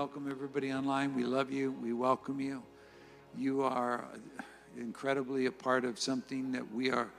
[0.00, 1.14] welcome everybody online.
[1.14, 1.72] We love you.
[1.72, 2.62] We welcome you.
[3.36, 4.06] You are
[4.78, 7.10] incredibly a part of something that we are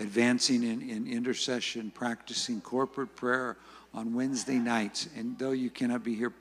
[0.00, 3.56] advancing in, in intercession, practicing corporate prayer
[3.94, 5.08] on Wednesday nights.
[5.16, 6.32] And though you cannot be here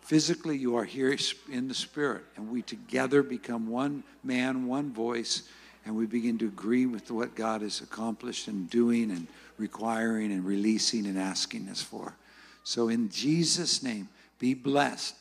[0.00, 1.14] physically, you are here
[1.52, 2.24] in the spirit.
[2.36, 5.42] And we together become one man, one voice,
[5.84, 9.26] and we begin to agree with what God has accomplished and doing and
[9.58, 12.16] requiring and releasing and asking us for.
[12.62, 15.16] So, in Jesus' name, be blessed,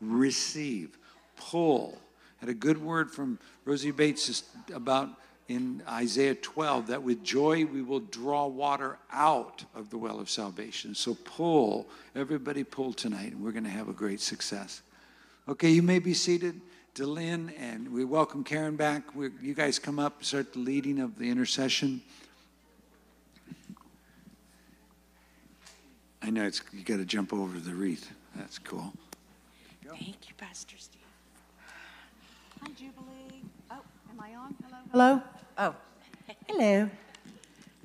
[0.00, 0.98] receive,
[1.36, 1.98] pull.
[2.38, 5.10] Had a good word from Rosie Bates about
[5.48, 10.28] in Isaiah 12 that with joy we will draw water out of the well of
[10.28, 10.94] salvation.
[10.94, 14.82] So pull, everybody pull tonight, and we're going to have a great success.
[15.48, 16.60] Okay, you may be seated.
[16.96, 19.14] Delin, and we welcome Karen back.
[19.14, 22.00] We're, you guys come up, start the leading of the intercession.
[26.22, 28.10] I know it's you got to jump over the wreath.
[28.36, 28.92] That's cool.
[29.88, 31.00] Thank you, Pastor Steve.
[32.60, 33.42] Hi, Jubilee.
[33.70, 34.54] Oh, am I on?
[34.64, 34.78] Hello.
[34.92, 35.22] Hello.
[35.58, 35.74] Oh,
[36.48, 36.90] hello.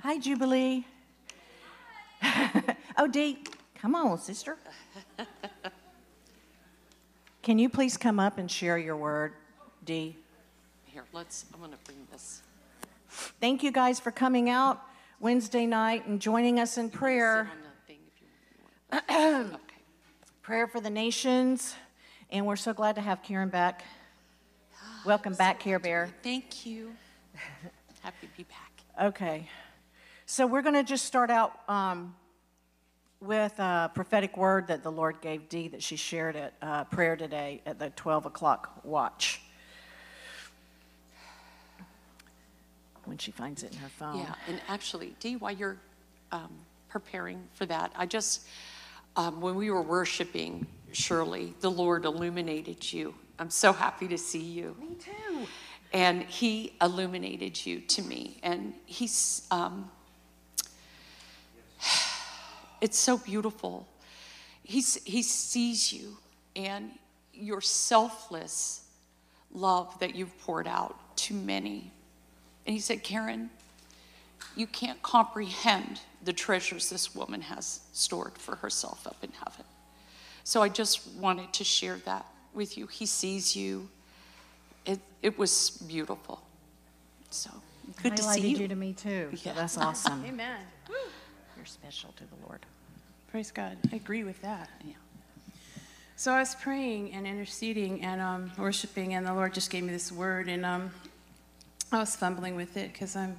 [0.02, 0.86] Hi, Jubilee.
[2.98, 3.40] oh, Dee,
[3.76, 4.58] come on, sister.
[7.42, 9.34] Can you please come up and share your word,
[9.86, 10.16] Dee?
[10.86, 12.42] Here, let's, I'm going to bring this.
[13.40, 14.82] Thank you guys for coming out
[15.20, 17.50] Wednesday night and joining us in prayer.
[20.42, 21.76] Prayer for the nations.
[22.32, 23.84] And we're so glad to have Karen back.
[25.06, 26.10] Welcome back, Care Bear.
[26.24, 26.94] Thank you.
[28.02, 28.72] Happy to be back.
[29.10, 29.48] Okay.
[30.26, 32.16] So we're going to just start out um,
[33.20, 37.16] with a prophetic word that the Lord gave Dee that she shared at uh, prayer
[37.16, 39.42] today at the 12 o'clock watch.
[43.06, 44.18] When she finds it in her phone.
[44.18, 45.78] Yeah, and actually, Dee, while you're
[46.32, 46.52] um,
[46.90, 48.48] preparing for that, I just,
[49.16, 53.14] um, when we were worshiping Shirley, the Lord illuminated you.
[53.40, 54.76] I'm so happy to see you.
[54.80, 55.48] Me too.
[55.94, 58.38] And He illuminated you to me.
[58.44, 59.90] And He's, um,
[62.82, 63.88] it's so beautiful.
[64.64, 66.18] He's, he sees you
[66.56, 66.92] and
[67.34, 68.86] your selfless
[69.54, 71.92] love that you've poured out to many.
[72.66, 73.50] And He said, Karen,
[74.56, 79.66] you can't comprehend the treasures this woman has stored for herself up in heaven.
[80.44, 82.88] So I just wanted to share that with you.
[82.88, 83.90] He sees you.
[84.86, 86.42] It, it was beautiful.
[87.30, 87.50] So
[88.04, 88.58] good to see you.
[88.58, 89.30] you to me too.
[89.32, 89.54] Yeah.
[89.54, 90.26] So that's awesome.
[90.26, 90.60] Amen.
[91.56, 92.66] You're special to the Lord.
[93.30, 93.78] Praise God.
[93.92, 94.70] I agree with that.
[94.84, 94.94] Yeah.
[96.16, 99.92] So I was praying and interceding and um, worshiping, and the Lord just gave me
[99.92, 100.92] this word, and um,
[101.92, 103.36] I was fumbling with it because I'm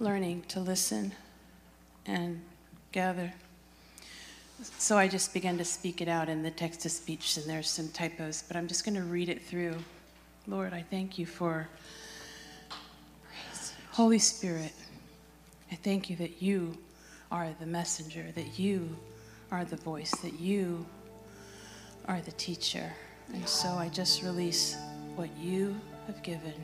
[0.00, 1.12] learning to listen
[2.08, 2.40] and
[2.90, 3.32] gather.
[4.78, 7.70] So I just began to speak it out in the text to speech, and there's
[7.70, 9.76] some typos, but I'm just going to read it through.
[10.48, 11.68] Lord, I thank you for
[13.92, 14.72] Holy Spirit.
[15.70, 16.76] I thank you that you
[17.30, 18.96] are the messenger, that you
[19.52, 20.86] are the voice, that you
[22.06, 22.90] are the teacher.
[23.32, 24.76] And so I just release
[25.14, 25.76] what you
[26.06, 26.54] have given.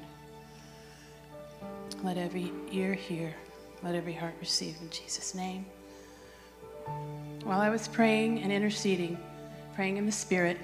[2.02, 3.34] Let every ear hear,
[3.84, 5.66] let every heart receive in Jesus' name.
[7.44, 9.18] While I was praying and interceding,
[9.74, 10.56] praying in the Spirit,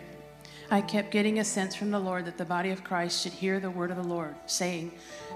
[0.70, 3.60] I kept getting a sense from the Lord that the body of Christ should hear
[3.60, 4.92] the word of the Lord, saying,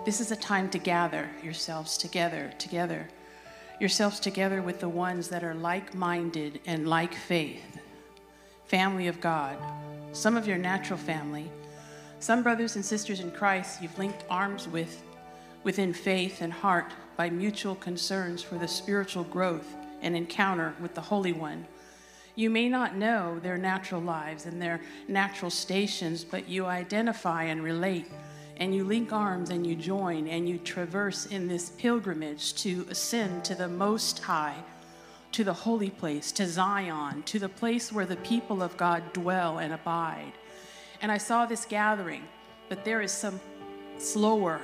[0.07, 3.07] This is a time to gather yourselves together, together,
[3.79, 7.81] yourselves together with the ones that are like minded and like faith,
[8.65, 9.59] family of God,
[10.13, 11.51] some of your natural family,
[12.19, 15.03] some brothers and sisters in Christ you've linked arms with
[15.65, 21.01] within faith and heart by mutual concerns for the spiritual growth and encounter with the
[21.01, 21.67] Holy One.
[22.37, 27.63] You may not know their natural lives and their natural stations, but you identify and
[27.63, 28.11] relate,
[28.57, 33.45] and you link arms and you join and you traverse in this pilgrimage to ascend
[33.45, 34.57] to the Most High,
[35.33, 39.59] to the holy place, to Zion, to the place where the people of God dwell
[39.59, 40.33] and abide.
[41.01, 42.25] And I saw this gathering,
[42.69, 43.41] but there is some
[43.99, 44.61] slower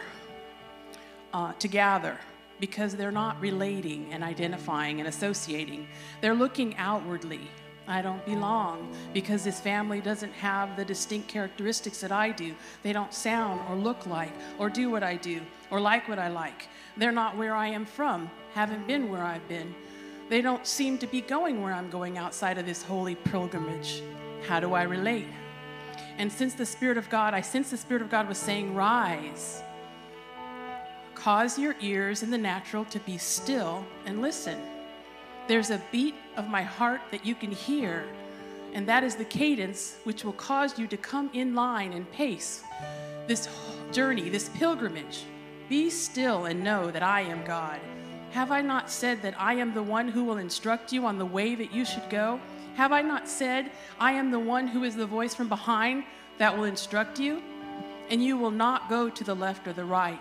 [1.32, 2.19] uh, to gather
[2.60, 5.88] because they're not relating and identifying and associating.
[6.20, 7.50] They're looking outwardly.
[7.88, 12.54] I don't belong because this family doesn't have the distinct characteristics that I do.
[12.84, 15.40] They don't sound or look like or do what I do
[15.70, 16.68] or like what I like.
[16.96, 19.74] They're not where I am from, haven't been where I've been.
[20.28, 24.02] They don't seem to be going where I'm going outside of this holy pilgrimage.
[24.46, 25.26] How do I relate?
[26.18, 29.62] And since the Spirit of God, I sense the Spirit of God was saying, Rise
[31.22, 34.58] Cause your ears in the natural to be still and listen.
[35.49, 38.08] There's a beat of my heart that you can hear,
[38.72, 42.62] And that is the cadence which will cause you to come in line and pace
[43.26, 43.49] this
[43.93, 45.25] journey, this pilgrimage.
[45.69, 47.81] Be still and know that I am God.
[48.31, 51.26] Have I not said that I am the one who will instruct you on the
[51.26, 52.40] way that you should go?
[52.76, 56.05] Have I not said, I am the one who is the voice from behind
[56.38, 57.43] that will instruct you?
[58.08, 60.20] And you will not go to the left or the right.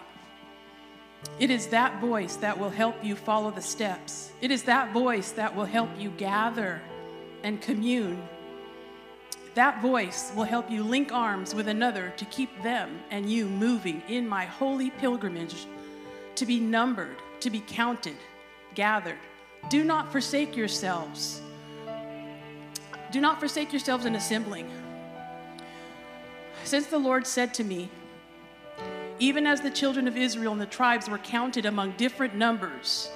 [1.40, 4.32] It is that voice that will help you follow the steps.
[4.42, 6.82] It is that voice that will help you gather
[7.44, 8.22] and commune.
[9.56, 14.02] That voice will help you link arms with another to keep them and you moving
[14.08, 15.66] in my holy pilgrimage
[16.36, 18.16] to be numbered, to be counted,
[18.76, 19.18] gathered.
[19.70, 21.42] Do not forsake yourselves.
[23.12, 24.70] Do not forsake yourselves in assembling.
[26.64, 27.90] Since the Lord said to me,
[29.20, 33.10] even as the children of Israel and the tribes were counted among different numbers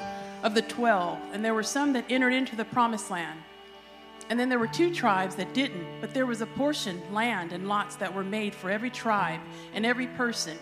[0.43, 3.39] of the 12, and there were some that entered into the promised land.
[4.29, 7.67] And then there were two tribes that didn't, but there was a portion, land, and
[7.67, 9.39] lots that were made for every tribe
[9.73, 10.57] and every person.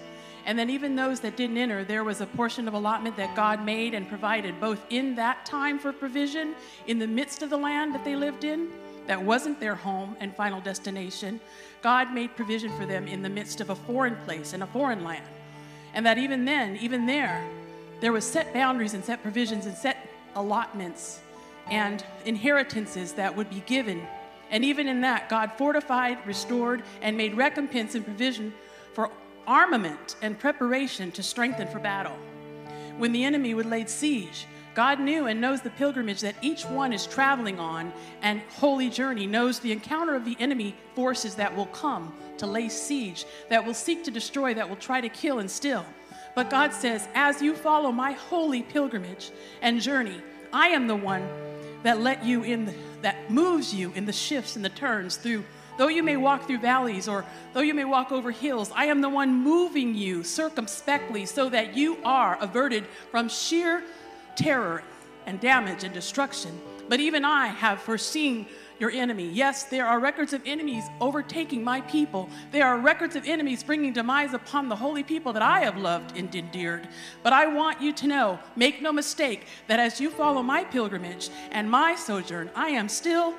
[0.45, 3.63] And then, even those that didn't enter, there was a portion of allotment that God
[3.63, 6.55] made and provided both in that time for provision,
[6.88, 8.71] in the midst of the land that they lived in,
[9.05, 11.39] that wasn't their home and final destination.
[11.81, 15.03] God made provision for them in the midst of a foreign place, in a foreign
[15.03, 15.25] land.
[15.93, 17.45] And that even then, even there,
[17.99, 21.19] there was set boundaries and set provisions and set allotments
[21.69, 24.01] and inheritances that would be given.
[24.49, 28.53] And even in that, God fortified, restored, and made recompense and provision
[28.93, 29.09] for
[29.47, 32.17] armament and preparation to strengthen for battle.
[32.97, 36.94] When the enemy would lay siege, God knew and knows the pilgrimage that each one
[36.94, 37.91] is traveling on
[38.21, 42.69] and holy journey, knows the encounter of the enemy forces that will come to lay
[42.69, 45.85] siege, that will seek to destroy, that will try to kill and steal.
[46.35, 49.31] But God says, as you follow my holy pilgrimage
[49.62, 50.21] and journey,
[50.53, 51.27] I am the one
[51.83, 55.44] that let you in, the, that moves you in the shifts and the turns through
[55.77, 59.01] Though you may walk through valleys or though you may walk over hills, I am
[59.01, 63.83] the one moving you circumspectly so that you are averted from sheer
[64.35, 64.83] terror
[65.25, 66.59] and damage and destruction.
[66.89, 68.47] But even I have foreseen
[68.79, 69.29] your enemy.
[69.29, 72.27] Yes, there are records of enemies overtaking my people.
[72.51, 76.17] There are records of enemies bringing demise upon the holy people that I have loved
[76.17, 76.89] and endeared.
[77.21, 81.29] But I want you to know, make no mistake, that as you follow my pilgrimage
[81.51, 83.35] and my sojourn, I am still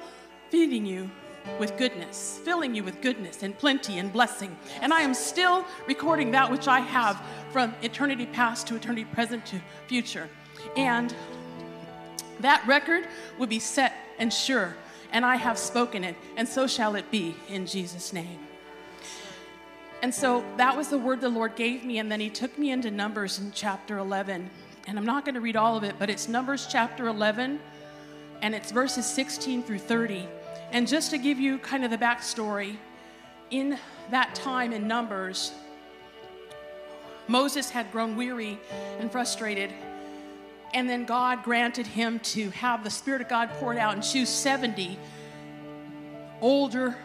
[0.48, 1.10] feeding you
[1.58, 4.56] with goodness, filling you with goodness and plenty and blessing.
[4.80, 9.44] And I am still recording that which I have from eternity past to eternity present
[9.46, 10.28] to future.
[10.76, 11.14] And
[12.40, 13.06] that record
[13.38, 14.74] will be set and sure,
[15.12, 18.38] and I have spoken it, and so shall it be in Jesus' name.
[20.02, 22.70] And so that was the word the Lord gave me, and then He took me
[22.70, 24.50] into Numbers in chapter 11.
[24.88, 27.60] And I'm not going to read all of it, but it's Numbers chapter 11,
[28.40, 30.26] and it's verses 16 through 30.
[30.72, 32.76] And just to give you kind of the backstory,
[33.50, 33.78] in
[34.10, 35.52] that time in Numbers,
[37.28, 38.58] Moses had grown weary
[38.98, 39.72] and frustrated.
[40.74, 44.28] And then God granted him to have the Spirit of God poured out and choose
[44.28, 44.98] 70
[46.40, 46.96] older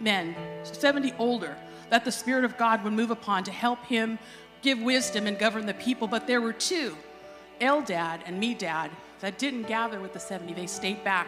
[0.00, 1.56] men, 70 older,
[1.90, 4.18] that the Spirit of God would move upon to help him
[4.62, 6.06] give wisdom and govern the people.
[6.06, 6.96] But there were two,
[7.60, 8.90] Eldad and Medad,
[9.20, 10.52] that didn't gather with the 70.
[10.52, 11.26] They stayed back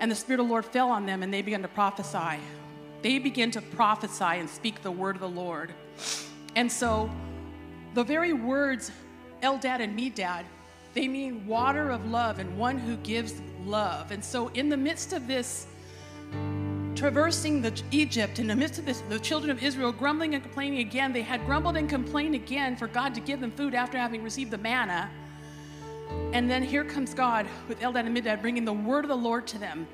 [0.00, 2.40] and the Spirit of the Lord fell on them and they began to prophesy.
[3.02, 5.72] They began to prophesy and speak the word of the Lord.
[6.54, 7.10] And so
[7.94, 8.90] the very words
[9.42, 10.44] Eldad and Medad,
[10.96, 13.34] they mean water of love and one who gives
[13.66, 14.12] love.
[14.12, 15.66] And so in the midst of this,
[16.94, 20.78] traversing the Egypt, in the midst of this, the children of Israel grumbling and complaining
[20.78, 24.22] again, they had grumbled and complained again for God to give them food after having
[24.22, 25.10] received the manna.
[26.32, 29.46] And then here comes God with Eldad and Medad bringing the word of the Lord
[29.48, 29.86] to them.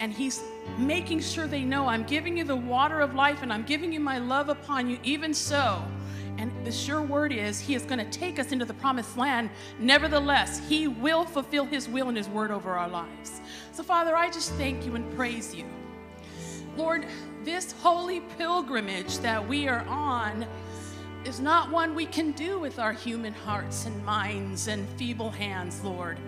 [0.00, 0.42] And he's
[0.76, 4.00] making sure they know I'm giving you the water of life and I'm giving you
[4.00, 5.82] my love upon you, even so.
[6.38, 9.50] And the sure word is he is going to take us into the promised land.
[9.78, 13.40] Nevertheless, he will fulfill his will and his word over our lives.
[13.72, 15.64] So, Father, I just thank you and praise you.
[16.76, 17.06] Lord,
[17.44, 20.46] this holy pilgrimage that we are on
[21.24, 25.82] is not one we can do with our human hearts and minds and feeble hands,
[25.84, 26.18] Lord.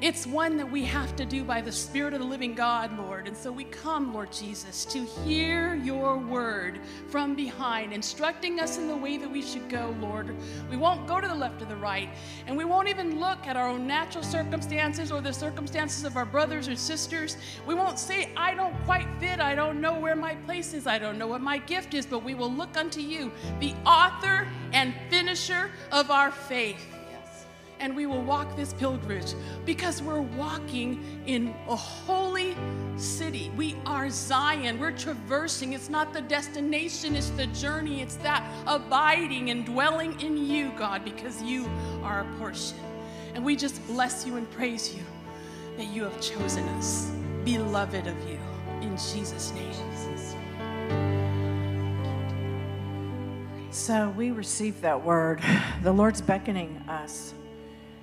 [0.00, 3.26] It's one that we have to do by the Spirit of the living God, Lord.
[3.26, 6.78] And so we come, Lord Jesus, to hear your word
[7.08, 10.36] from behind, instructing us in the way that we should go, Lord.
[10.70, 12.10] We won't go to the left or the right,
[12.46, 16.26] and we won't even look at our own natural circumstances or the circumstances of our
[16.26, 17.36] brothers or sisters.
[17.66, 21.00] We won't say, I don't quite fit, I don't know where my place is, I
[21.00, 24.94] don't know what my gift is, but we will look unto you, the author and
[25.10, 26.97] finisher of our faith.
[27.80, 32.56] And we will walk this pilgrimage because we're walking in a holy
[32.96, 33.50] city.
[33.56, 34.78] We are Zion.
[34.78, 35.72] We're traversing.
[35.72, 38.02] It's not the destination, it's the journey.
[38.02, 41.68] It's that abiding and dwelling in you, God, because you
[42.02, 42.78] are a portion.
[43.34, 45.02] And we just bless you and praise you
[45.76, 47.10] that you have chosen us,
[47.44, 48.38] beloved of you.
[48.80, 49.68] In Jesus' name.
[53.70, 55.40] So we received that word.
[55.82, 57.32] The Lord's beckoning us.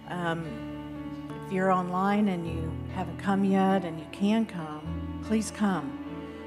[0.09, 0.45] Um,
[1.45, 6.01] if you're online and you haven't come yet and you can come, please come.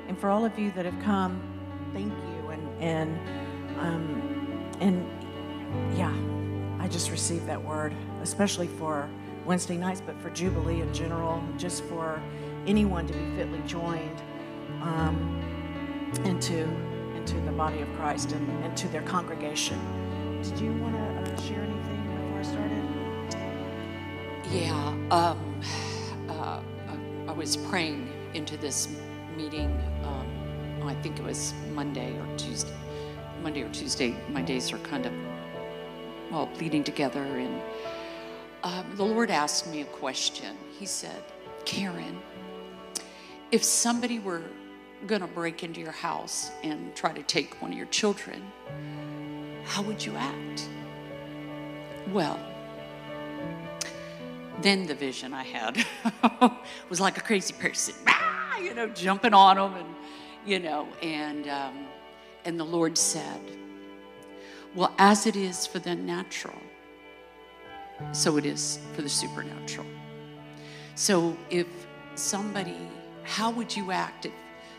[0.09, 1.41] And for all of you that have come,
[1.93, 2.51] thank you.
[2.51, 6.15] And and um, and yeah,
[6.83, 9.09] I just received that word, especially for
[9.45, 12.21] Wednesday nights, but for Jubilee in general, just for
[12.67, 14.21] anyone to be fitly joined
[14.83, 15.43] um,
[16.25, 16.63] into
[17.17, 19.79] into the body of Christ and, and to their congregation.
[20.43, 21.01] Did you want to
[21.33, 22.88] uh, share anything before I started?
[24.51, 25.61] Yeah, um,
[26.31, 26.61] uh,
[27.27, 28.89] I, was praying into this
[29.37, 29.71] meeting.
[30.05, 32.73] Um, I think it was Monday or Tuesday.
[33.43, 34.17] Monday or Tuesday.
[34.31, 35.13] My days are kind of
[36.33, 37.61] all bleeding together, and
[38.63, 40.57] um, the Lord asked me a question.
[40.79, 41.23] He said,
[41.67, 42.19] "Karen,
[43.53, 44.45] if somebody were
[45.07, 48.43] going to break into your house and try to take one of your children,
[49.65, 50.71] how would you act?"
[52.13, 52.41] Well,
[54.63, 55.85] then the vision I had
[56.89, 59.95] was like a crazy person, ah, you know, jumping on them, and
[60.47, 61.87] you know, and um,
[62.45, 63.41] and the Lord said,
[64.75, 66.59] "Well, as it is for the natural,
[68.13, 69.87] so it is for the supernatural."
[70.95, 71.69] So if
[72.17, 72.77] somebody,
[73.23, 74.33] how would you act if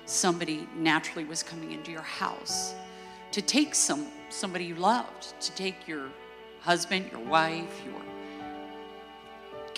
[0.06, 2.74] somebody naturally was coming into your house
[3.32, 6.10] to take some somebody you loved, to take your
[6.60, 8.02] husband, your wife, your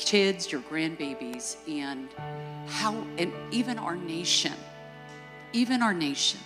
[0.06, 2.10] kids, your grandbabies, and
[2.68, 4.54] how, and even our nation,
[5.54, 6.40] even our nation.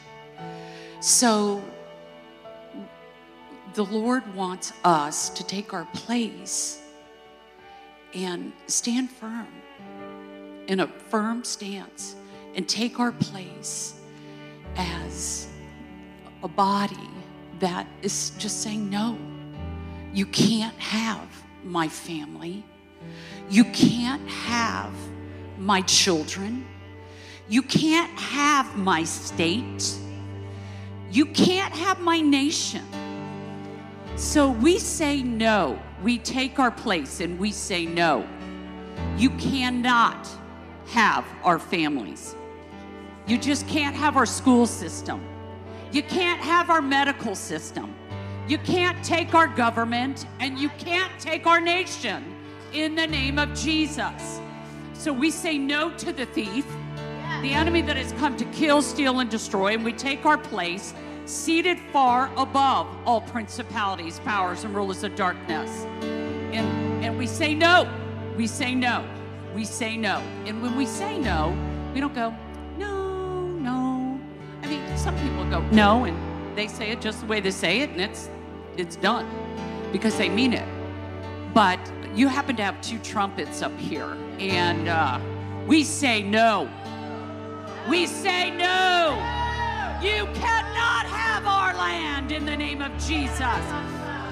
[1.00, 1.64] So
[3.74, 6.82] the Lord wants us to take our place
[8.14, 9.48] and stand firm
[10.68, 12.16] in a firm stance
[12.56, 13.96] and take our place
[14.78, 15.48] as
[16.44, 17.10] a body
[17.60, 19.18] that is just saying, no,
[20.14, 21.28] you can't have
[21.64, 22.64] my family.
[23.50, 24.94] You can't have
[25.58, 26.66] my children.
[27.48, 29.96] You can't have my state.
[31.12, 32.84] You can't have my nation.
[34.16, 35.80] So we say no.
[36.02, 38.28] We take our place and we say no.
[39.18, 40.28] You cannot
[40.88, 42.36] have our families.
[43.28, 45.22] You just can't have our school system.
[45.92, 47.94] You can't have our medical system.
[48.48, 52.35] You can't take our government and you can't take our nation
[52.76, 54.42] in the name of Jesus.
[54.94, 56.66] So we say no to the thief,
[57.42, 60.94] the enemy that has come to kill, steal, and destroy, and we take our place
[61.26, 65.70] seated far above all principalities, powers, and rulers of darkness.
[66.52, 67.90] And, and we say no.
[68.36, 69.08] We say no.
[69.54, 70.22] We say no.
[70.46, 71.56] And when we say no,
[71.94, 72.36] we don't go,
[72.78, 74.20] no, no.
[74.62, 77.82] I mean, some people go, no, and they say it just the way they say
[77.82, 78.30] it, and it's
[78.76, 79.26] it's done
[79.94, 80.68] because they mean it.
[81.54, 81.80] But
[82.16, 85.20] you happen to have two trumpets up here, and uh,
[85.68, 86.70] we say no.
[87.90, 89.16] We say no.
[90.02, 93.60] You cannot have our land in the name of Jesus.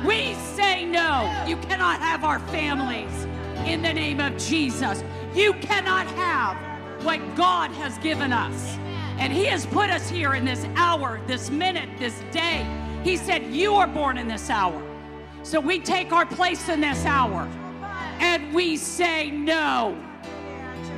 [0.06, 1.30] We say no.
[1.46, 3.28] You cannot have our families
[3.66, 5.04] in the name of Jesus.
[5.36, 6.56] You cannot have
[7.04, 8.78] what God has given us.
[9.18, 12.66] And He has put us here in this hour, this minute, this day.
[13.04, 14.82] He said, You are born in this hour.
[15.44, 17.50] So we take our place in this hour
[18.20, 19.98] and we say no.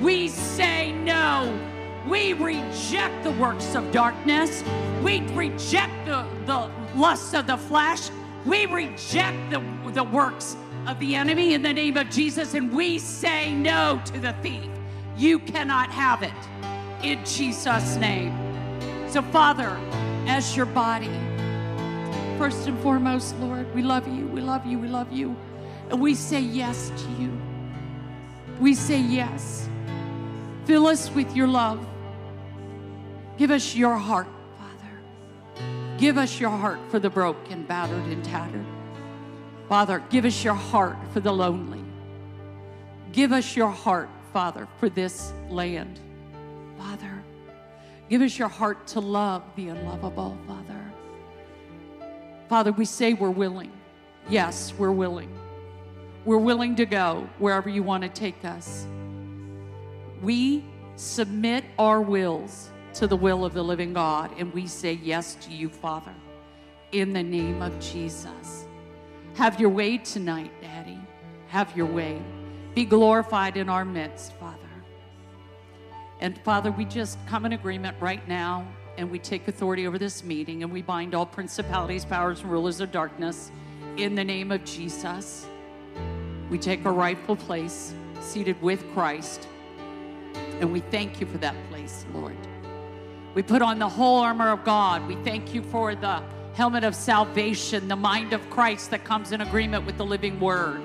[0.01, 1.59] We say no.
[2.07, 4.63] We reject the works of darkness.
[5.01, 8.09] We reject the, the lusts of the flesh.
[8.45, 10.55] We reject the, the works
[10.87, 12.53] of the enemy in the name of Jesus.
[12.53, 14.69] And we say no to the thief.
[15.17, 16.33] You cannot have it
[17.03, 18.33] in Jesus' name.
[19.09, 19.79] So, Father,
[20.27, 21.11] as your body,
[22.37, 25.35] first and foremost, Lord, we love you, we love you, we love you.
[25.89, 27.31] And we say yes to you.
[28.59, 29.69] We say yes.
[30.65, 31.85] Fill us with your love.
[33.37, 34.27] Give us your heart,
[34.57, 35.65] Father.
[35.97, 38.65] Give us your heart for the broken, battered, and tattered.
[39.67, 41.83] Father, give us your heart for the lonely.
[43.11, 45.99] Give us your heart, Father, for this land.
[46.77, 47.23] Father,
[48.09, 50.91] give us your heart to love the unlovable, Father.
[52.47, 53.71] Father, we say we're willing.
[54.29, 55.29] Yes, we're willing.
[56.25, 58.87] We're willing to go wherever you want to take us.
[60.23, 60.65] We
[60.95, 65.51] submit our wills to the will of the living God, and we say yes to
[65.51, 66.13] you, Father,
[66.91, 68.65] in the name of Jesus.
[69.35, 70.99] Have your way tonight, Daddy.
[71.47, 72.19] Have your way.
[72.73, 74.57] Be glorified in our midst, Father.
[76.21, 78.65] And Father, we just come in agreement right now
[78.97, 82.79] and we take authority over this meeting and we bind all principalities, powers, and rulers
[82.79, 83.51] of darkness
[83.97, 85.47] in the name of Jesus.
[86.55, 89.49] We take our rightful place, seated with Christ,
[90.61, 92.37] and we thank you for that place, Lord.
[93.33, 95.05] We put on the whole armor of God.
[95.05, 99.41] We thank you for the helmet of salvation, the mind of Christ that comes in
[99.41, 100.81] agreement with the living word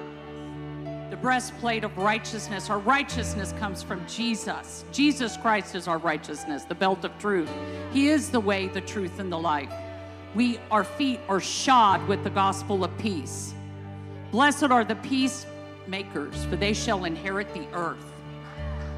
[1.08, 2.68] the breastplate of righteousness.
[2.68, 4.84] Our righteousness comes from Jesus.
[4.90, 7.50] Jesus Christ is our righteousness, the belt of truth.
[7.92, 9.72] He is the way, the truth, and the life.
[10.34, 13.54] We, our feet are shod with the gospel of peace.
[14.30, 14.94] Blessed are the
[15.90, 17.99] peacemakers, for they shall inherit the earth.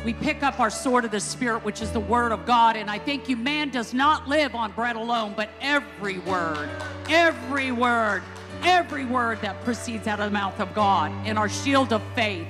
[0.05, 2.77] We pick up our sword of the Spirit, which is the word of God.
[2.77, 6.69] And I thank you, man does not live on bread alone, but every word,
[7.09, 8.23] every word
[8.65, 12.47] every word that proceeds out of the mouth of God in our shield of faith.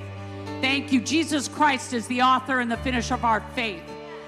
[0.61, 1.01] Thank you.
[1.01, 3.81] Jesus Christ is the author and the finish of our faith.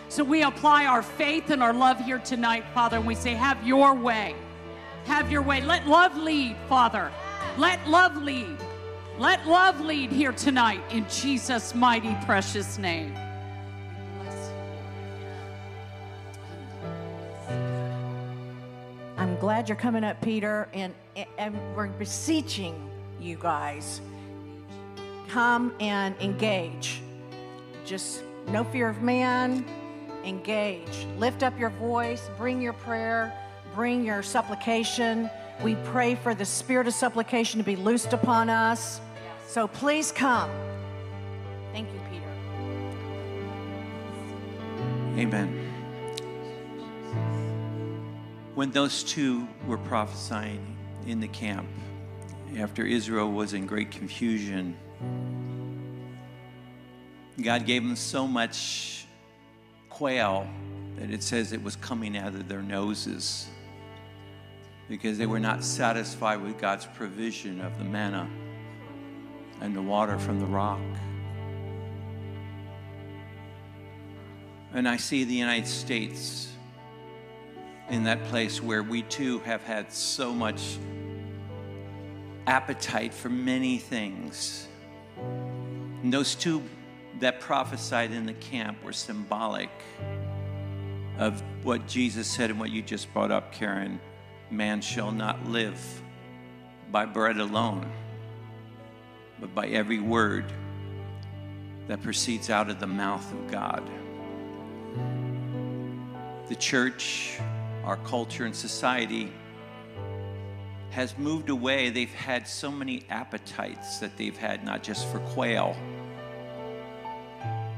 [0.10, 3.63] So we apply our faith and our love here tonight, Father, and we say, Have
[3.67, 4.34] your way.
[5.05, 5.62] Have your way.
[5.62, 7.12] Let love lead, Father.
[7.55, 8.57] Let love lead.
[9.17, 13.15] Let love lead here tonight in Jesus' mighty, precious name.
[19.15, 20.93] I'm glad you're coming up, Peter, and,
[21.38, 22.89] and we're beseeching
[23.22, 24.01] you guys.
[25.29, 27.01] Come and engage.
[27.86, 29.63] Just no fear of man,
[30.25, 31.07] engage.
[31.17, 33.34] Lift up your voice, bring your prayer,
[33.74, 35.29] bring your supplication.
[35.63, 39.00] We pray for the spirit of supplication to be loosed upon us.
[39.47, 40.51] So please come.
[41.71, 42.31] Thank you, Peter.
[45.17, 45.65] Amen
[48.55, 51.67] when those two were prophesying in the camp,
[52.57, 54.75] after Israel was in great confusion,
[57.41, 59.05] God gave them so much
[59.89, 60.48] quail
[60.98, 63.48] that it says it was coming out of their noses
[64.87, 68.29] because they were not satisfied with God's provision of the manna
[69.61, 70.79] and the water from the rock.
[74.74, 76.51] And I see the United States
[77.89, 80.77] in that place where we too have had so much
[82.48, 84.68] appetite for many things.
[86.03, 86.61] And those two
[87.20, 89.70] that prophesied in the camp were symbolic
[91.18, 94.00] of what Jesus said and what you just brought up, Karen.
[94.51, 95.79] Man shall not live
[96.91, 97.89] by bread alone,
[99.39, 100.45] but by every word
[101.87, 103.83] that proceeds out of the mouth of God.
[106.48, 107.39] The church
[107.85, 109.31] our culture and society
[110.89, 111.91] has moved away.
[111.91, 115.75] They've had so many appetites that they've had, not just for quail.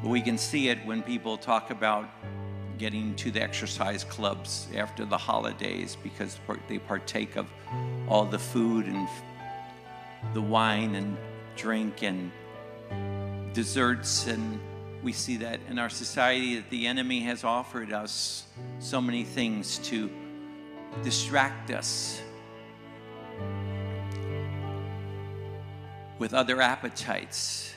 [0.02, 2.10] But we can see it when people talk about
[2.78, 6.39] getting to the exercise clubs after the holidays because
[6.70, 7.48] they partake of
[8.08, 9.10] all the food and
[10.34, 11.17] the wine and
[11.58, 12.32] drink and
[13.54, 14.60] desserts and
[15.04, 18.48] we see that in our society that the enemy has offered us
[18.80, 20.10] so many things to
[21.04, 22.22] distract us
[26.20, 27.74] with other appetites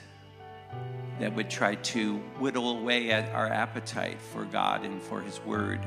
[1.19, 5.81] that would try to whittle away at our appetite for God and for His Word,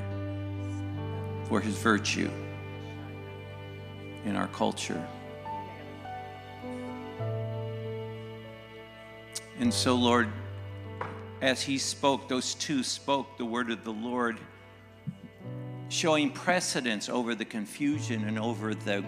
[1.48, 2.30] for His virtue
[4.24, 5.04] in our culture.
[9.58, 10.28] And so, Lord,
[11.40, 14.38] as he spoke, those two spoke the word of the Lord,
[15.88, 19.04] showing precedence over the confusion and over the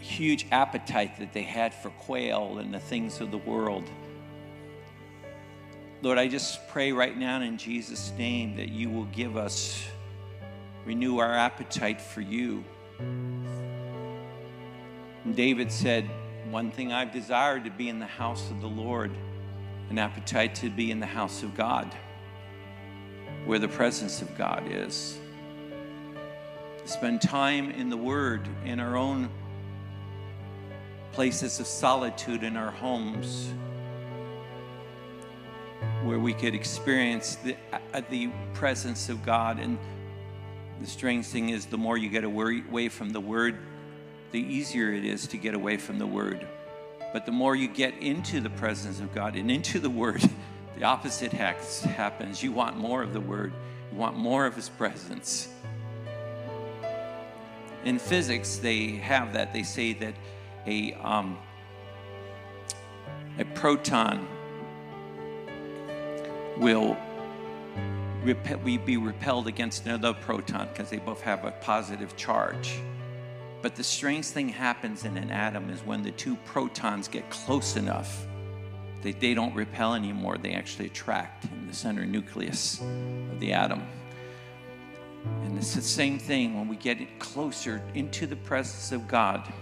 [0.00, 3.84] huge appetite that they had for quail and the things of the world.
[6.02, 9.84] Lord, I just pray right now in Jesus' name that you will give us,
[10.84, 12.64] renew our appetite for you.
[15.24, 16.08] And David said,
[16.50, 19.12] one thing I've desired to be in the house of the Lord,
[19.90, 21.94] an appetite to be in the house of God,
[23.46, 25.18] where the presence of God is.
[26.84, 29.30] Spend time in the Word, in our own
[31.12, 33.52] places of solitude in our homes,
[36.02, 39.60] where we could experience the, uh, the presence of God.
[39.60, 39.78] And
[40.80, 43.58] the strange thing is, the more you get away from the Word,
[44.32, 46.46] the easier it is to get away from the Word.
[47.12, 50.22] But the more you get into the presence of God and into the Word,
[50.76, 52.42] the opposite happens.
[52.42, 53.52] You want more of the Word,
[53.92, 55.48] you want more of His presence.
[57.84, 59.52] In physics, they have that.
[59.52, 60.14] They say that
[60.66, 61.36] a, um,
[63.38, 64.26] a proton
[66.58, 66.96] will
[68.22, 72.80] repel, be repelled against another proton because they both have a positive charge.
[73.62, 77.76] But the strange thing happens in an atom is when the two protons get close
[77.76, 78.26] enough,
[79.02, 83.82] they, they don't repel anymore, they actually attract in the center nucleus of the atom.
[85.44, 89.52] And it's the same thing when we get closer into the presence of God,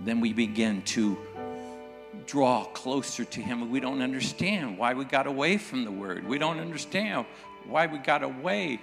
[0.00, 1.16] then we begin to
[2.26, 3.70] draw closer to Him.
[3.70, 6.26] We don't understand why we got away from the Word.
[6.26, 7.24] We don't understand
[7.66, 8.80] why we got away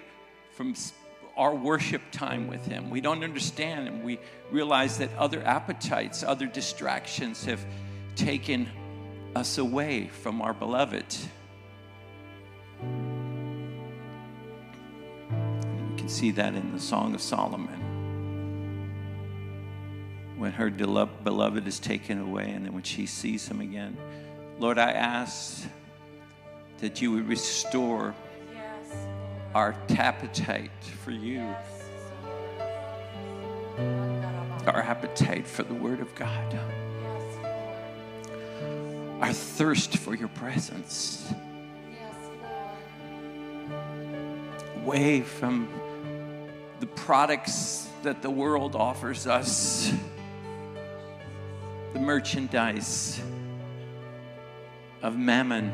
[0.53, 0.75] from
[1.39, 2.89] our worship time with Him.
[2.89, 4.19] We don't understand, and we
[4.51, 7.65] realize that other appetites, other distractions have
[8.17, 8.67] taken
[9.35, 11.05] us away from our beloved.
[12.81, 12.87] You
[15.95, 17.85] can see that in the Song of Solomon.
[20.37, 23.95] When her beloved is taken away, and then when she sees him again.
[24.57, 25.65] Lord, I ask
[26.79, 28.13] that you would restore
[29.55, 30.71] our appetite
[31.03, 31.41] for you,
[34.67, 36.59] our appetite for the Word of God,
[39.21, 41.33] our thirst for your presence.
[44.83, 45.67] Away from
[46.79, 49.91] the products that the world offers us,
[51.93, 53.19] the merchandise
[55.01, 55.71] of mammon.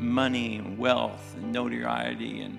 [0.00, 2.58] Money and wealth and notoriety and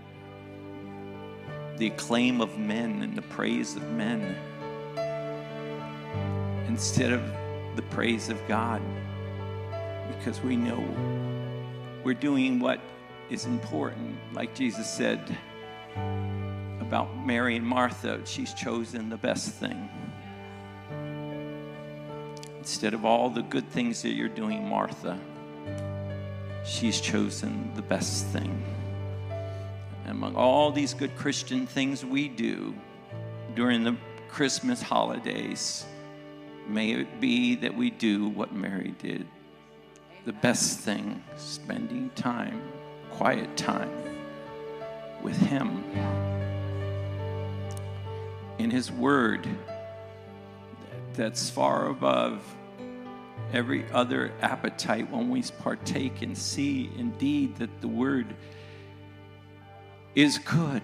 [1.78, 4.36] the acclaim of men and the praise of men
[6.68, 7.22] instead of
[7.76, 8.82] the praise of God
[10.16, 10.80] because we know
[12.04, 12.80] we're doing what
[13.32, 14.18] is important.
[14.34, 15.36] Like Jesus said
[16.80, 19.90] about Mary and Martha, she's chosen the best thing.
[22.60, 25.20] Instead of all the good things that you're doing, Martha
[26.63, 28.63] she's chosen the best thing.
[30.08, 32.74] Among all these good Christian things we do
[33.56, 33.95] during the
[34.30, 35.86] Christmas holidays,
[36.67, 39.28] may it be that we do what Mary did
[40.26, 42.62] the best thing, spending time,
[43.10, 43.91] quiet time
[45.24, 45.84] with Him.
[48.60, 49.47] In His Word,
[51.13, 52.43] that's far above
[53.54, 58.36] every other appetite when we partake and see indeed that the word
[60.16, 60.84] is good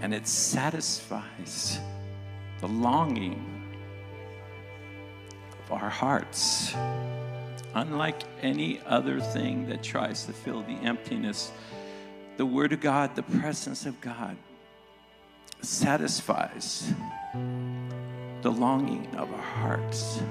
[0.00, 1.78] and it satisfies
[2.60, 3.64] the longing
[5.64, 6.74] of our hearts.
[7.74, 11.52] Unlike any other thing that tries to fill the emptiness,
[12.36, 14.36] the Word of God, the presence of God,
[15.60, 16.92] satisfies
[18.42, 20.22] the longing of our hearts.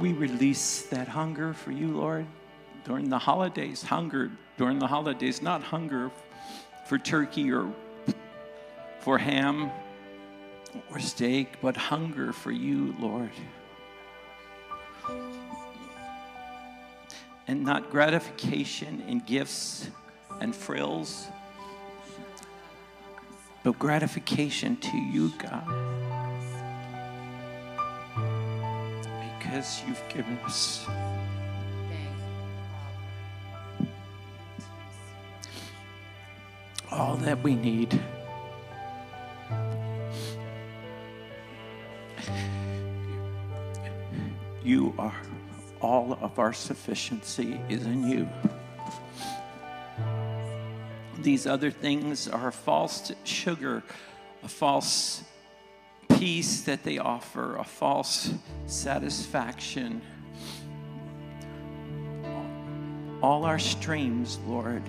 [0.00, 2.26] We release that hunger for you, Lord,
[2.84, 3.82] during the holidays.
[3.82, 6.10] Hunger during the holidays, not hunger
[6.86, 7.72] for turkey or
[9.00, 9.70] for ham
[10.90, 13.30] or steak, but hunger for you, Lord.
[17.46, 19.88] And not gratification in gifts
[20.40, 21.28] and frills
[23.68, 25.66] but gratification to you, God.
[29.38, 30.86] Because you've given us.
[36.90, 38.00] All that we need.
[44.64, 45.14] You are
[45.82, 48.26] all of our sufficiency is in you
[51.22, 53.82] these other things are false sugar,
[54.42, 55.22] a false
[56.16, 58.32] peace that they offer, a false
[58.66, 60.00] satisfaction.
[63.20, 64.82] All our streams, Lord,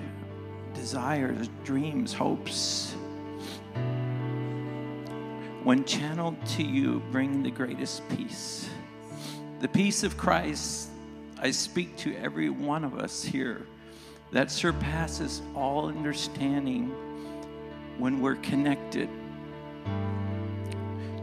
[0.76, 2.96] desires, dreams, hopes,
[5.64, 8.70] when channeled to you, bring the greatest peace.
[9.60, 10.90] The peace of Christ,
[11.38, 13.66] I speak to every one of us here
[14.32, 16.90] that surpasses all understanding
[17.98, 19.10] when we're connected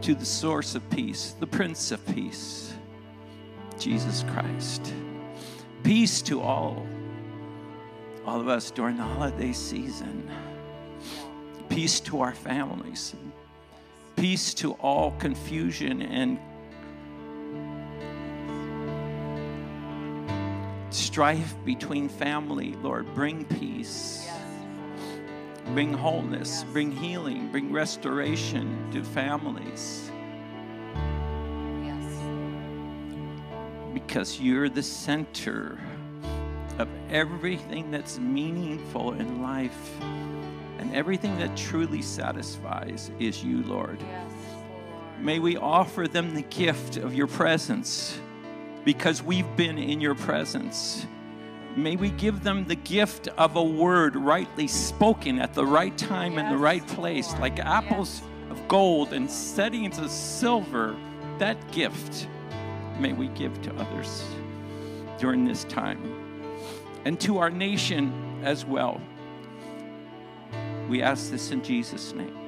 [0.02, 2.74] to the source of peace, the Prince of Peace,
[3.78, 4.92] Jesus Christ.
[5.82, 6.86] Peace to all,
[8.24, 10.28] all of us during the holiday season.
[11.68, 13.14] Peace to our families.
[14.16, 16.38] Peace to all confusion and
[21.16, 23.06] strife between family, Lord.
[23.14, 24.28] Bring peace.
[25.68, 30.10] Bring wholeness, bring healing, bring restoration to families.
[33.94, 35.80] Because you're the center
[36.78, 39.98] of everything that's meaningful in life.
[40.78, 44.04] And everything that truly satisfies is you, Lord.
[45.18, 48.20] May we offer them the gift of your presence
[48.86, 51.04] because we've been in your presence.
[51.74, 56.38] May we give them the gift of a word rightly spoken at the right time
[56.38, 60.96] and the right place, like apples of gold and settings of silver.
[61.38, 62.28] That gift
[63.00, 64.24] may we give to others
[65.18, 66.00] during this time
[67.04, 69.00] and to our nation as well.
[70.88, 72.45] We ask this in Jesus' name.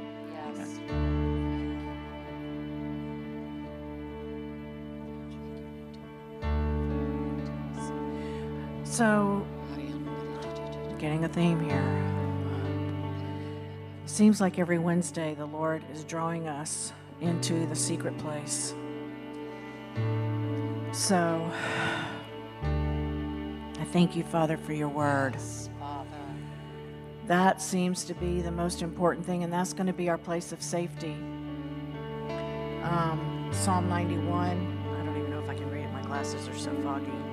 [8.98, 9.46] So,
[10.98, 11.86] getting a theme here.
[14.06, 18.74] Seems like every Wednesday the Lord is drawing us into the secret place.
[20.90, 21.48] So,
[22.64, 25.36] I thank you, Father, for your word.
[27.28, 30.50] That seems to be the most important thing, and that's going to be our place
[30.50, 31.14] of safety.
[32.82, 34.34] Um, Psalm 91.
[34.90, 35.92] I don't even know if I can read it.
[35.92, 37.27] My glasses are so foggy.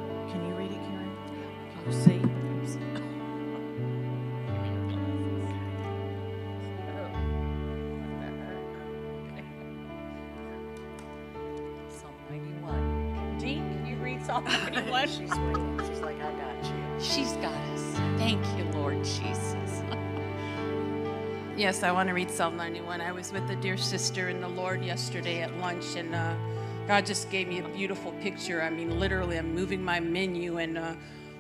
[14.26, 15.08] Psalm 91?
[15.08, 15.80] She's waiting.
[15.88, 16.74] She's like, I got you.
[17.00, 17.94] She's got us.
[18.18, 19.84] Thank you, Lord Jesus.
[21.56, 23.02] Yes, I want to read Psalm 91.
[23.02, 26.34] I was with a dear sister in the Lord yesterday at lunch, and uh,
[26.88, 28.64] God just gave me a beautiful picture.
[28.64, 30.96] I mean, literally, I'm moving my menu and uh,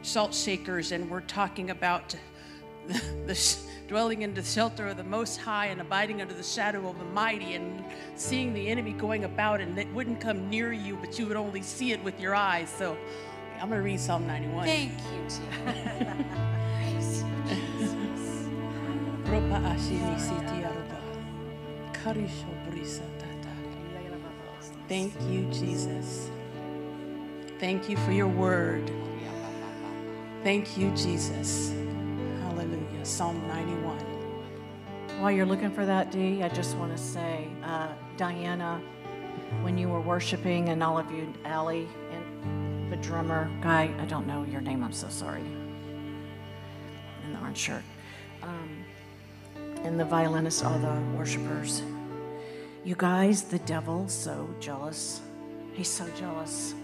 [0.06, 2.16] salt shakers, and we're talking about
[2.88, 6.88] the, the dwelling in the shelter of the Most High and abiding under the shadow
[6.90, 7.84] of the Mighty, and
[8.16, 11.62] seeing the enemy going about, and it wouldn't come near you, but you would only
[11.62, 12.70] see it with your eyes.
[12.70, 12.98] So,
[13.60, 14.66] I'm going to read Psalm 91.
[14.66, 16.26] Thank you, Jean.
[16.78, 18.48] Praise you, Jesus.
[19.26, 21.00] Ropa ashini siti aruba.
[21.94, 23.50] Karisho brisa tata.
[24.88, 26.30] Thank you, Jesus.
[27.60, 28.92] Thank you for your word.
[30.46, 31.74] Thank you, Jesus.
[32.44, 33.04] Hallelujah.
[33.04, 33.98] Psalm 91.
[35.20, 38.80] While you're looking for that, Dee, I just want to say, uh, Diana,
[39.64, 44.28] when you were worshiping, and all of you, Allie, and the drummer guy, I don't
[44.28, 47.82] know your name, I'm so sorry, in the orange shirt,
[48.44, 48.86] um,
[49.78, 51.82] and the violinist, all the worshipers.
[52.84, 55.22] You guys, the devil's so jealous.
[55.74, 56.76] He's so jealous.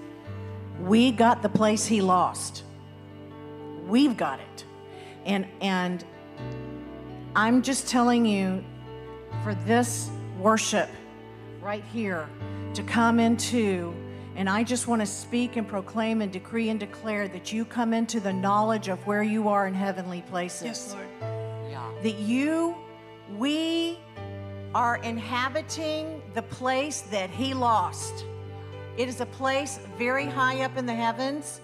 [0.80, 2.64] We got the place he lost.
[3.88, 4.66] We've got it.
[5.26, 6.04] And, and
[7.36, 8.64] I'm just telling you
[9.44, 10.90] for this worship
[11.62, 12.28] right here
[12.74, 13.94] to come into,
[14.36, 17.94] and I just want to speak and proclaim and decree and declare that you come
[17.94, 20.64] into the knowledge of where you are in heavenly places.
[20.64, 21.08] Yes, Lord.
[21.70, 21.90] Yeah.
[22.02, 22.76] That you,
[23.38, 24.00] we
[24.74, 28.26] are inhabiting the place that He lost.
[28.98, 31.62] It is a place very high up in the heavens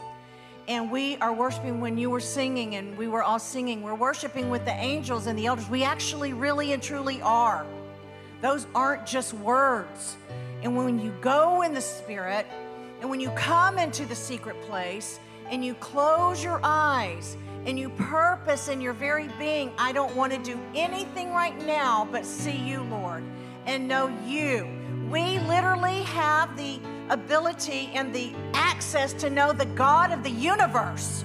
[0.67, 3.81] and we are worshiping when you were singing and we were all singing.
[3.81, 5.69] We're worshiping with the angels and the elders.
[5.69, 7.65] We actually really and truly are.
[8.41, 10.17] Those aren't just words.
[10.63, 12.45] And when you go in the Spirit
[12.99, 17.89] and when you come into the secret place and you close your eyes and you
[17.89, 22.57] purpose in your very being, I don't want to do anything right now but see
[22.57, 23.23] you, Lord,
[23.65, 24.67] and know you.
[25.09, 31.23] We literally have the ability and the access to know the God of the universe.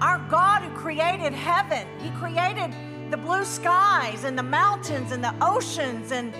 [0.00, 2.74] Our God who created heaven, He created
[3.10, 6.34] the blue skies and the mountains and the oceans, and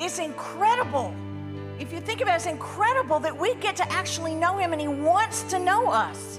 [0.00, 1.14] it's incredible.
[1.78, 4.80] If you think about it, it's incredible that we get to actually know Him and
[4.80, 6.38] He wants to know us.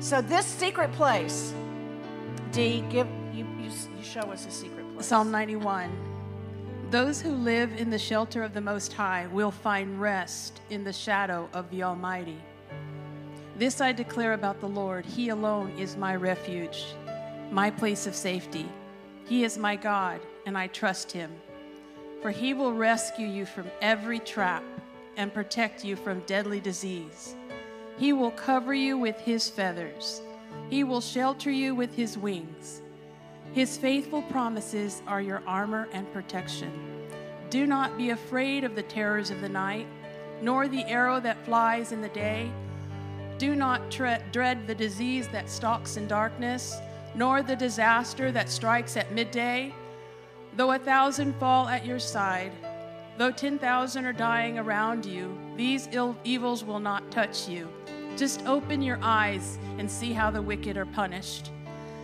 [0.00, 1.54] So, this secret place,
[2.52, 5.06] Dee, give you, you, you show us a secret place.
[5.06, 6.09] Psalm 91.
[6.90, 10.92] Those who live in the shelter of the Most High will find rest in the
[10.92, 12.42] shadow of the Almighty.
[13.56, 16.86] This I declare about the Lord He alone is my refuge,
[17.52, 18.68] my place of safety.
[19.24, 21.30] He is my God, and I trust Him.
[22.22, 24.64] For He will rescue you from every trap
[25.16, 27.36] and protect you from deadly disease.
[27.98, 30.22] He will cover you with His feathers,
[30.70, 32.82] He will shelter you with his wings.
[33.52, 36.72] His faithful promises are your armor and protection.
[37.50, 39.88] Do not be afraid of the terrors of the night,
[40.40, 42.50] nor the arrow that flies in the day.
[43.38, 46.76] Do not tre- dread the disease that stalks in darkness,
[47.16, 49.74] nor the disaster that strikes at midday.
[50.56, 52.52] Though a thousand fall at your side,
[53.18, 57.68] though 10,000 are dying around you, these Ill- evils will not touch you.
[58.16, 61.50] Just open your eyes and see how the wicked are punished.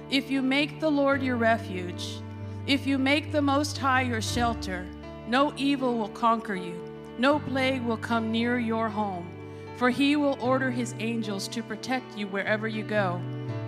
[0.08, 2.20] If you make the Lord your refuge,
[2.68, 4.86] if you make the Most High your shelter,
[5.26, 6.80] no evil will conquer you,
[7.18, 9.28] no plague will come near your home,
[9.76, 13.20] for he will order his angels to protect you wherever you go.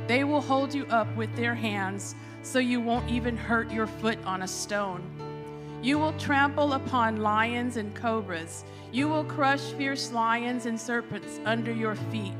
[0.07, 4.19] They will hold you up with their hands so you won't even hurt your foot
[4.25, 5.03] on a stone.
[5.83, 8.65] You will trample upon lions and cobras.
[8.93, 12.35] You will crush fierce lions and serpents under your feet.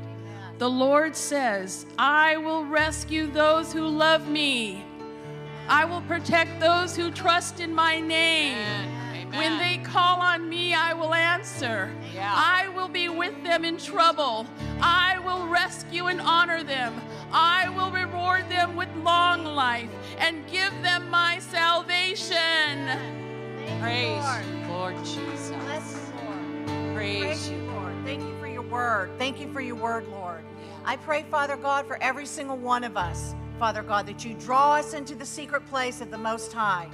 [0.59, 4.83] The Lord says, I will rescue those who love me.
[5.69, 8.57] I will protect those who trust in my name.
[9.31, 11.95] When they call on me, I will answer.
[12.13, 12.33] Yeah.
[12.35, 14.45] I will be with them in trouble.
[14.81, 16.93] I will rescue and honor them.
[17.31, 22.89] I will reward them with long life and give them my salvation.
[23.79, 25.51] Praise you, Lord Jesus.
[25.63, 26.95] Bless you, Lord.
[26.95, 27.57] Praise Praise you.
[27.57, 27.95] you, Lord.
[28.03, 28.38] Thank you for your
[28.69, 29.11] word.
[29.17, 30.43] Thank you for your word, Lord.
[30.85, 34.75] I pray, Father God, for every single one of us, Father God, that you draw
[34.75, 36.89] us into the secret place of the Most High,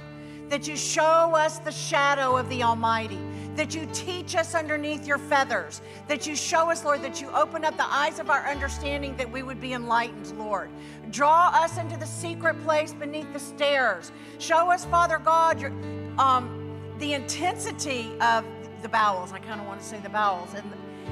[0.48, 3.20] that you show us the shadow of the Almighty,
[3.54, 7.64] that you teach us underneath your feathers, that you show us, Lord, that you open
[7.64, 10.68] up the eyes of our understanding that we would be enlightened, Lord.
[11.10, 14.12] Draw us into the secret place beneath the stairs.
[14.38, 15.72] Show us, Father God, your,
[16.18, 18.44] um, the intensity of
[18.82, 19.32] the bowels.
[19.32, 20.52] I kind of want to say the bowels.
[20.54, 20.64] And,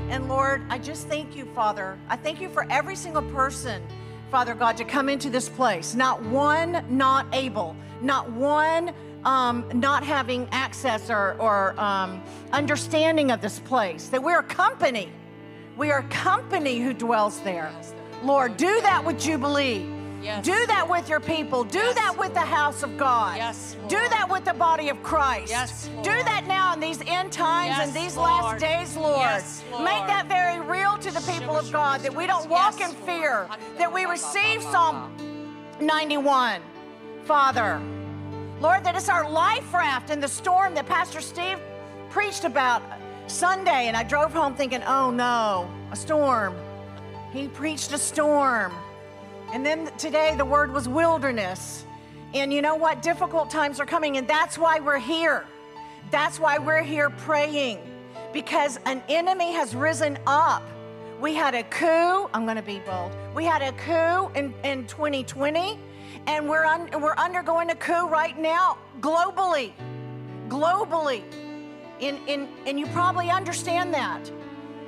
[0.08, 1.98] and Lord, I just thank you, Father.
[2.08, 3.82] I thank you for every single person,
[4.30, 5.94] Father God, to come into this place.
[5.94, 8.92] Not one not able, not one
[9.24, 14.08] um, not having access or, or um, understanding of this place.
[14.08, 15.10] That we're a company.
[15.76, 17.72] We are a company who dwells there.
[18.22, 19.86] Lord, do that with Jubilee.
[20.24, 20.42] Yes.
[20.42, 21.64] Do that with your people.
[21.64, 23.36] Do Yes, that with the house of God.
[23.36, 25.50] Yes, Do that with the body of Christ.
[25.50, 28.30] Yes, Do that now in these end times and these Lord.
[28.30, 29.18] last days, Lord.
[29.18, 29.84] Yes, Lord.
[29.84, 33.04] Make that very real to the people of God that we don't walk in Lord.
[33.04, 35.14] fear, that we receive Psalm
[35.78, 36.62] 91,
[37.24, 37.78] Father.
[38.60, 41.58] Lord, that it's our life raft in the storm that Pastor Steve
[42.08, 42.82] preached about
[43.26, 43.88] Sunday.
[43.88, 46.54] And I drove home thinking, oh no, a storm.
[47.30, 48.72] He preached a storm.
[49.54, 51.86] And then today the word was wilderness.
[52.34, 53.02] And you know what?
[53.02, 55.44] Difficult times are coming, and that's why we're here.
[56.10, 57.78] That's why we're here praying,
[58.32, 60.64] because an enemy has risen up.
[61.20, 63.12] We had a coup, I'm going to be bold.
[63.32, 65.78] We had a coup in, in 2020,
[66.26, 69.72] and we're, un, we're undergoing a coup right now, globally.
[70.48, 71.22] Globally.
[72.00, 74.28] In, in, and you probably understand that.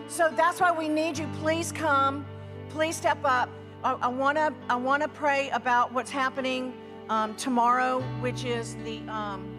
[0.09, 1.29] So that's why we need you.
[1.39, 2.27] Please come.
[2.69, 3.49] Please step up.
[3.85, 6.73] I, I wanna I wanna pray about what's happening
[7.09, 9.57] um, tomorrow, which is the um,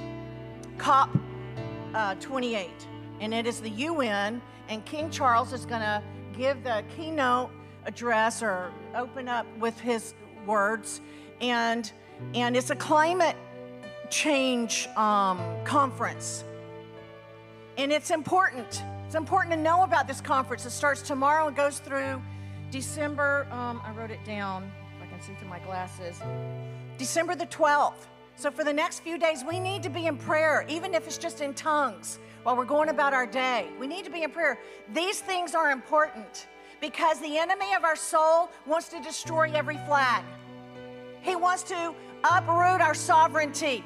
[0.77, 1.10] COP
[1.93, 2.69] uh, 28,
[3.21, 4.41] and it is the UN.
[4.69, 6.03] And King Charles is gonna
[6.38, 7.49] give the keynote
[7.86, 10.13] address or open up with his
[10.45, 11.01] words,
[11.39, 11.91] and
[12.34, 13.36] and it's a climate
[14.10, 16.43] change um, conference.
[17.77, 18.84] And it's important.
[19.06, 20.65] It's important to know about this conference.
[20.65, 22.21] It starts tomorrow and goes through
[22.71, 23.47] December.
[23.51, 26.21] Um, I wrote it down if I can see through my glasses.
[26.97, 28.08] December the 12th.
[28.36, 31.17] So for the next few days, we need to be in prayer, even if it's
[31.17, 33.67] just in tongues while we're going about our day.
[33.80, 34.60] We need to be in prayer.
[34.93, 36.47] These things are important
[36.80, 40.23] because the enemy of our soul wants to destroy every flag.
[41.21, 43.84] He wants to uproot our sovereignty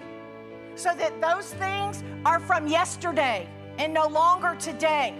[0.75, 5.15] so that those things are from yesterday and no longer today.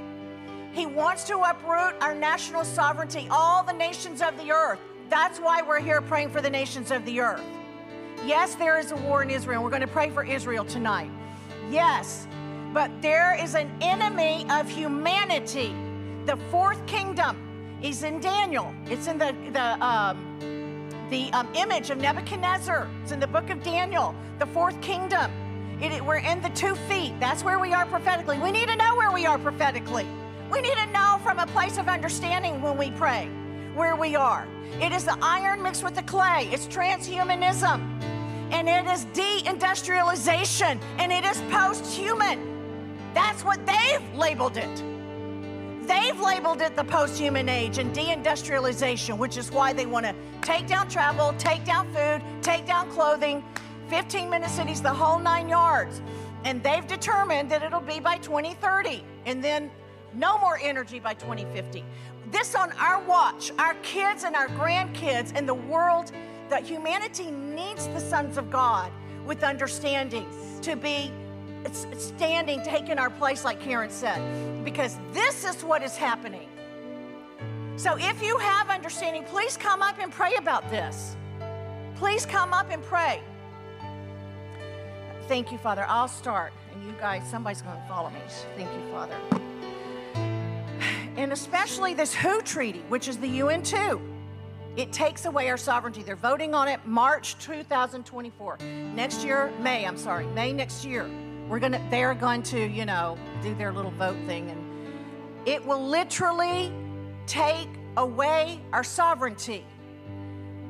[0.73, 4.79] He wants to uproot our national sovereignty, all the nations of the earth.
[5.09, 7.43] That's why we're here praying for the nations of the earth.
[8.25, 9.63] Yes, there is a war in Israel.
[9.63, 11.09] We're going to pray for Israel tonight.
[11.69, 12.27] Yes,
[12.73, 15.73] but there is an enemy of humanity.
[16.25, 17.35] The fourth kingdom
[17.81, 18.73] is in Daniel.
[18.85, 20.17] It's in the the um,
[21.09, 22.87] the um, image of Nebuchadnezzar.
[23.03, 25.31] It's in the book of Daniel, the fourth kingdom.
[25.81, 27.13] It, it- we're in the two feet.
[27.19, 28.37] That's where we are prophetically.
[28.39, 30.05] We need to know where we are prophetically.
[30.51, 33.29] We need to know from a place of understanding when we pray
[33.73, 34.45] where we are.
[34.81, 37.79] It is the iron mixed with the clay, it's transhumanism,
[38.51, 42.51] and it is deindustrialization, and it is post human.
[43.13, 44.83] That's what they've labeled it.
[45.87, 50.13] They've labeled it the post human age and deindustrialization, which is why they want to
[50.41, 53.41] take down travel, take down food, take down clothing,
[53.87, 56.01] 15 minute cities, the whole nine yards.
[56.43, 59.71] And they've determined that it'll be by 2030 and then
[60.15, 61.83] no more energy by 2050.
[62.31, 66.11] This on our watch, our kids and our grandkids and the world,
[66.49, 68.91] that humanity needs the sons of God
[69.25, 70.25] with understanding
[70.61, 71.11] to be
[71.97, 76.49] standing, taking our place, like Karen said, because this is what is happening.
[77.77, 81.15] So if you have understanding, please come up and pray about this.
[81.95, 83.21] Please come up and pray.
[85.27, 85.85] Thank you, Father.
[85.87, 88.19] I'll start, and you guys, somebody's going to follow me.
[88.55, 89.15] Thank you, Father.
[91.17, 94.01] And especially this WHO treaty, which is the UN 2.
[94.77, 96.01] It takes away our sovereignty.
[96.01, 98.59] They're voting on it March 2024.
[98.95, 101.09] Next year, May, I'm sorry, May next year.
[101.49, 104.61] We're to they're going to, you know, do their little vote thing and
[105.45, 106.71] it will literally
[107.27, 109.65] take away our sovereignty.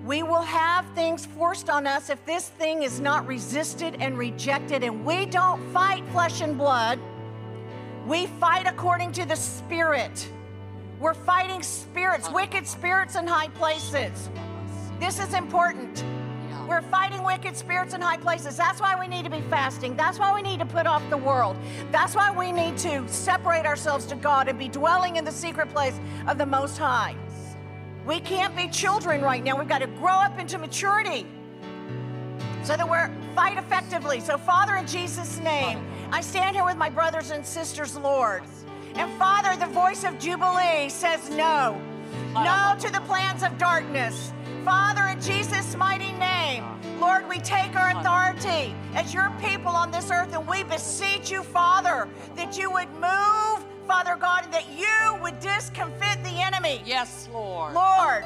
[0.03, 4.83] We will have things forced on us if this thing is not resisted and rejected
[4.83, 6.99] and we don't fight flesh and blood.
[8.07, 10.27] We fight according to the spirit.
[10.99, 14.29] We're fighting spirits, wicked spirits in high places.
[14.99, 16.03] This is important.
[16.67, 18.57] We're fighting wicked spirits in high places.
[18.57, 19.95] That's why we need to be fasting.
[19.95, 21.57] That's why we need to put off the world.
[21.91, 25.69] That's why we need to separate ourselves to God and be dwelling in the secret
[25.69, 27.15] place of the Most High.
[28.05, 29.57] We can't be children right now.
[29.57, 31.27] We've got to grow up into maturity
[32.63, 34.19] so that we're fight effectively.
[34.19, 38.43] So, Father, in Jesus' name, I stand here with my brothers and sisters, Lord.
[38.95, 41.81] And Father, the voice of Jubilee says no.
[42.33, 44.33] No to the plans of darkness.
[44.65, 46.65] Father, in Jesus' mighty name,
[46.99, 51.43] Lord, we take our authority as your people on this earth and we beseech you,
[51.43, 56.81] Father, that you would move, Father God, and that you would discomfit the enemy.
[56.85, 57.73] Yes, Lord.
[57.73, 58.25] Lord,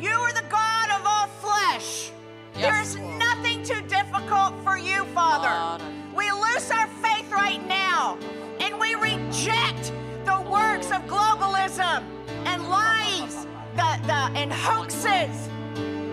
[0.00, 2.12] you are the God of all flesh.
[2.54, 3.18] Yes, there is Lord.
[3.18, 5.84] nothing too difficult for you, Father.
[6.14, 8.16] We lose our faith right now
[8.60, 9.92] and we reject
[10.24, 12.04] the works of globalism
[12.44, 13.44] and lies
[13.74, 15.48] the, the, and hoaxes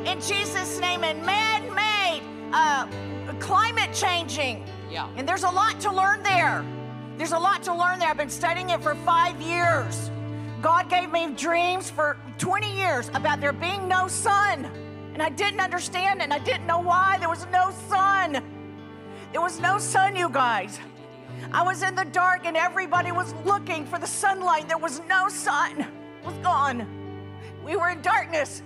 [0.07, 2.23] in Jesus' name and man made
[2.53, 2.87] uh,
[3.39, 4.65] climate changing.
[4.89, 5.07] Yeah.
[5.15, 6.65] And there's a lot to learn there.
[7.17, 8.09] There's a lot to learn there.
[8.09, 10.09] I've been studying it for five years.
[10.63, 14.71] God gave me dreams for 20 years about there being no sun.
[15.14, 17.18] And I didn't understand and I didn't know why.
[17.20, 18.43] There was no sun.
[19.32, 20.80] There was no sun, you guys.
[21.51, 24.68] I was in the dark, and everybody was looking for the sunlight.
[24.68, 26.88] There was no sun, it was gone.
[27.64, 28.61] We were in darkness.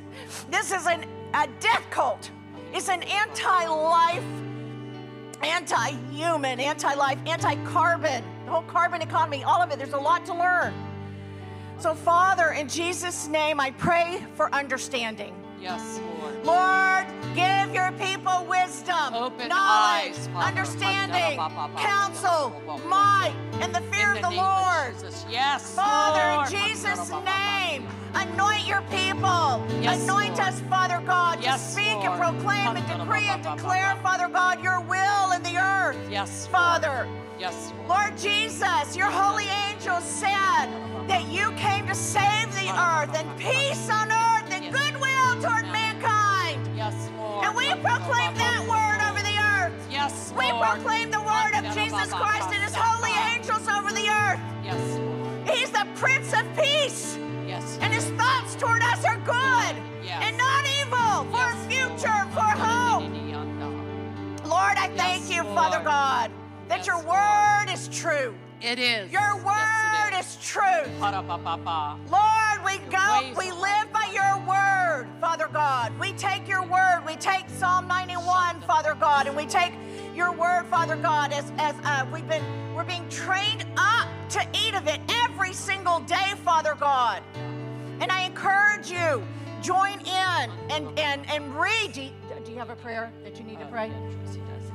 [0.49, 2.31] This is an, a death cult.
[2.73, 4.23] It's an anti life,
[5.41, 9.77] anti human, anti life, anti carbon, the whole carbon economy, all of it.
[9.77, 10.73] There's a lot to learn.
[11.79, 15.35] So, Father, in Jesus' name, I pray for understanding.
[15.61, 16.45] Yes, Lord.
[16.45, 17.05] Lord,
[17.35, 21.37] give your people wisdom, Open knowledge, eyes, understanding,
[21.77, 22.53] counsel,
[22.87, 24.93] might, and the fear In of the of Lord.
[24.93, 25.25] Jesus.
[25.29, 26.53] Yes, Father, Lord.
[26.53, 29.65] in Jesus' name, anoint your people.
[29.81, 30.39] Yes, anoint Lord.
[30.41, 32.05] us, Father God, Yes, to speak Lord.
[32.05, 35.97] and proclaim and decree and declare, Father God, your will in the earth.
[36.09, 36.47] Yes.
[36.47, 37.07] Father,
[37.39, 37.89] Yes, Lord.
[37.89, 40.67] Lord Jesus, your holy angels said
[41.07, 44.26] that you came to save the earth and peace on earth
[45.41, 46.69] toward mankind.
[46.75, 47.45] Yes, Lord.
[47.45, 49.73] And we proclaim that word over the earth.
[49.91, 54.39] Yes, We proclaim the word of Jesus Christ and his holy angels over the earth.
[54.63, 55.49] Yes, Lord.
[55.49, 57.17] He's the Prince of Peace,
[57.47, 57.77] Yes.
[57.81, 60.21] and his thoughts toward us are good Yes.
[60.23, 62.33] and not evil, for Yes, future, Lord.
[62.33, 63.03] for hope.
[64.45, 66.31] Lord, I thank Yes, you, Father God,
[66.69, 68.33] that your word is true.
[68.61, 69.11] It is.
[69.11, 70.99] Your Yes, word is truth.
[72.09, 75.97] Lord, we go, we live by your word, Father God.
[75.99, 77.03] We take your word.
[77.05, 79.73] We take Psalm 91, Father God, and we take
[80.15, 82.43] your word, Father God, as, as uh, we've been,
[82.73, 87.21] we're being trained up to eat of it every single day, Father God.
[87.99, 89.23] And I encourage you,
[89.61, 91.93] join in and, and, and read.
[91.93, 92.11] Do you,
[92.43, 93.91] do you have a prayer that you need to pray?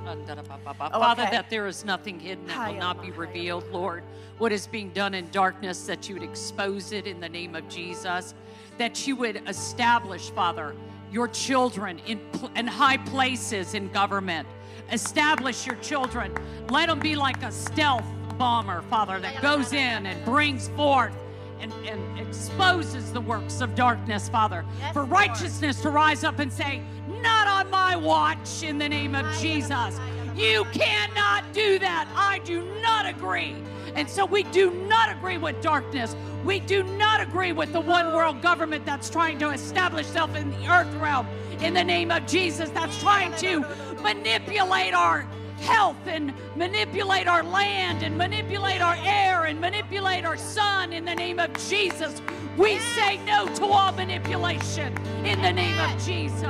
[0.07, 4.03] Oh, Father, that there is nothing hidden that will not be revealed, Lord.
[4.38, 7.68] What is being done in darkness, that you would expose it in the name of
[7.68, 8.34] Jesus.
[8.78, 10.74] That you would establish, Father,
[11.12, 12.20] your children in,
[12.57, 14.48] in high places in government.
[14.90, 16.34] Establish your children.
[16.70, 18.05] Let them be like a stealth
[18.38, 21.14] bomber, Father, that goes in and brings forth
[21.61, 24.64] and, and exposes the works of darkness, Father.
[24.80, 25.12] Yes, for Lord.
[25.12, 26.82] righteousness to rise up and say,
[27.23, 29.99] Not on my watch, in the name of Jesus.
[30.35, 32.09] You cannot do that.
[32.16, 33.55] I do not agree.
[33.95, 36.16] And so we do not agree with darkness.
[36.45, 40.51] We do not agree with the one world government that's trying to establish itself in
[40.51, 41.27] the earth realm
[41.62, 43.61] in the name of Jesus, that's trying to
[44.03, 45.29] manipulate our
[45.62, 51.14] health and manipulate our land and manipulate our air and manipulate our sun in the
[51.14, 52.20] name of Jesus.
[52.56, 56.42] We say no to all manipulation in the name of Jesus.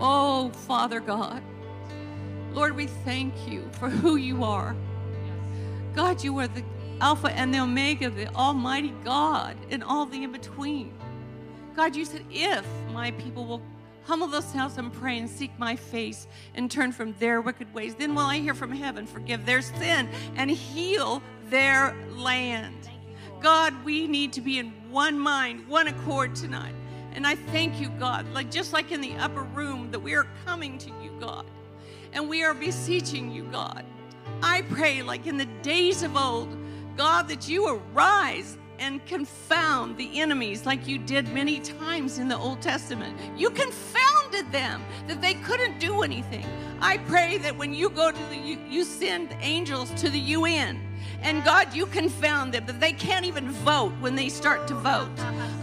[0.00, 1.42] Oh, Father God.
[2.52, 4.76] Lord, we thank you for who you are.
[5.94, 6.64] God, you are the
[7.00, 10.92] Alpha and the Omega, the Almighty God, and all the in between.
[11.78, 13.62] God, you said, if my people will
[14.02, 16.26] humble themselves and pray and seek my face
[16.56, 20.08] and turn from their wicked ways, then will I hear from heaven, forgive their sin,
[20.34, 22.90] and heal their land.
[23.40, 26.74] God, we need to be in one mind, one accord tonight.
[27.12, 30.26] And I thank you, God, like just like in the upper room, that we are
[30.44, 31.46] coming to you, God,
[32.12, 33.84] and we are beseeching you, God.
[34.42, 36.56] I pray, like in the days of old,
[36.96, 42.36] God, that you arise and confound the enemies like you did many times in the
[42.36, 43.16] Old Testament.
[43.36, 46.46] You confounded them that they couldn't do anything.
[46.80, 50.80] I pray that when you go to the, you, you send angels to the UN
[51.22, 55.10] and God, you confound them that they can't even vote when they start to vote.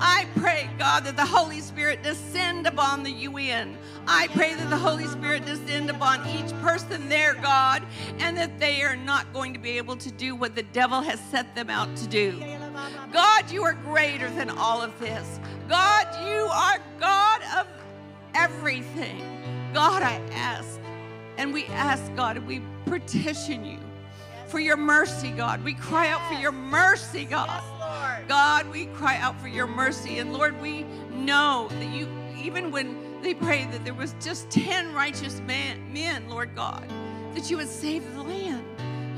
[0.02, 3.78] I pray, God, that the Holy Spirit descend upon the UN.
[4.06, 7.84] I pray that the Holy Spirit descend upon each person there, God,
[8.20, 11.20] and that they are not going to be able to do what the devil has
[11.20, 12.44] set them out to do.
[13.12, 15.40] God, you are greater than all of this.
[15.70, 17.68] God, you are God of
[18.34, 19.22] everything.
[19.74, 20.80] God, I ask,
[21.38, 23.80] and we ask, God, and we petition you
[24.48, 25.64] for your mercy, God.
[25.64, 27.62] We cry out for your mercy, God.
[28.28, 30.20] God, we cry out for your mercy.
[30.20, 32.08] And Lord, we know that you,
[32.42, 36.88] even when they prayed that there was just 10 righteous man, men, Lord God,
[37.34, 38.55] that you would save the land.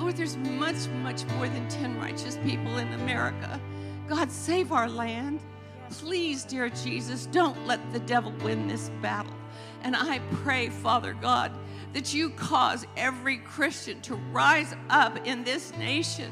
[0.08, 3.60] Lord, there's much, much more than 10 righteous people in America.
[4.08, 5.42] God, save our land.
[5.90, 9.34] Please, dear Jesus, don't let the devil win this battle.
[9.84, 11.52] And I pray, Father God,
[11.92, 16.32] that you cause every Christian to rise up in this nation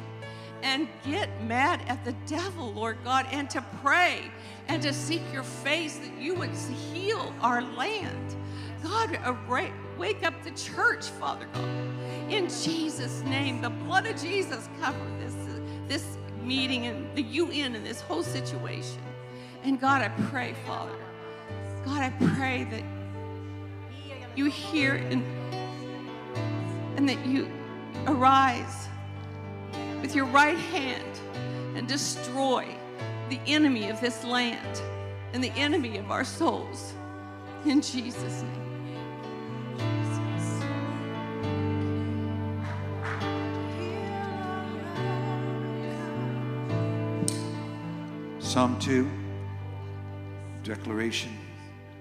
[0.63, 4.21] and get mad at the devil, Lord God, and to pray
[4.69, 6.51] and to seek your face that you would
[6.93, 8.37] heal our land.
[8.85, 9.17] God,
[9.97, 11.69] wake up the church, Father God.
[12.29, 15.35] In Jesus' name, the blood of Jesus cover this,
[15.87, 18.99] this meeting and the UN and this whole situation.
[19.63, 20.95] And God, I pray, Father,
[21.83, 22.83] God, I pray that
[24.35, 25.23] you hear and,
[26.95, 27.49] and that you
[28.05, 28.87] arise
[30.01, 31.19] with your right hand
[31.75, 32.67] and destroy
[33.29, 34.81] the enemy of this land
[35.33, 36.93] and the enemy of our souls.
[37.65, 38.64] In Jesus' name.
[48.55, 49.11] Psalm 2,
[50.63, 51.37] declaration.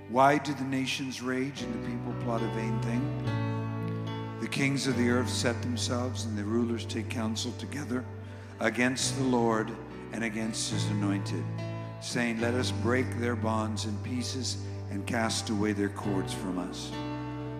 [0.09, 4.39] Why do the nations rage and the people plot a vain thing?
[4.41, 8.05] The kings of the earth set themselves and the rulers take counsel together
[8.61, 9.69] against the Lord
[10.13, 11.43] and against his anointed,
[12.01, 14.59] saying, Let us break their bonds in pieces
[14.93, 16.93] and cast away their cords from us.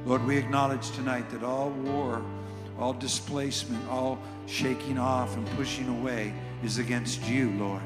[0.07, 2.25] Lord, we acknowledge tonight that all war,
[2.79, 6.33] all displacement, all shaking off and pushing away
[6.63, 7.83] is against you, Lord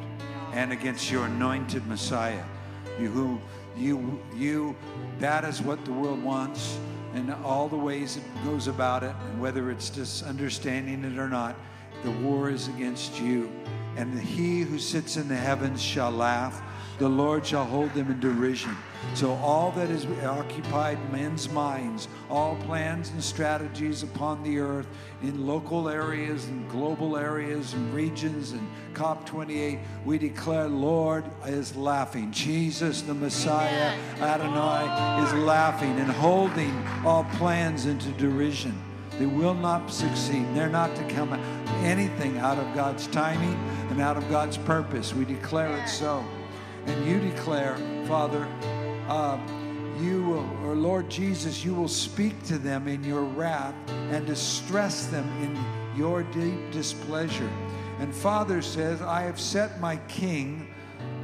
[0.53, 2.45] and against your anointed Messiah.
[3.01, 3.41] You who
[3.77, 4.77] you you
[5.21, 6.79] that is what the world wants
[7.15, 11.29] and all the ways it goes about it and whether it's just understanding it or
[11.29, 11.57] not
[12.03, 13.51] the war is against you
[13.97, 16.61] and he who sits in the heavens shall laugh
[16.99, 18.77] the lord shall hold them in derision
[19.15, 24.87] so, all that has occupied men's minds, all plans and strategies upon the earth
[25.23, 32.31] in local areas and global areas and regions and COP28, we declare, Lord is laughing.
[32.31, 38.81] Jesus, the Messiah, Adonai, is laughing and holding all plans into derision.
[39.19, 40.47] They will not succeed.
[40.55, 41.33] They're not to come
[41.83, 43.59] anything out of God's timing
[43.91, 45.13] and out of God's purpose.
[45.13, 46.25] We declare it so.
[46.89, 47.77] And you declare,
[48.07, 48.49] Father,
[49.09, 49.39] uh,
[50.01, 53.75] you will, or Lord Jesus, you will speak to them in your wrath
[54.11, 57.51] and distress them in your deep displeasure.
[57.99, 60.69] And Father says, I have set my king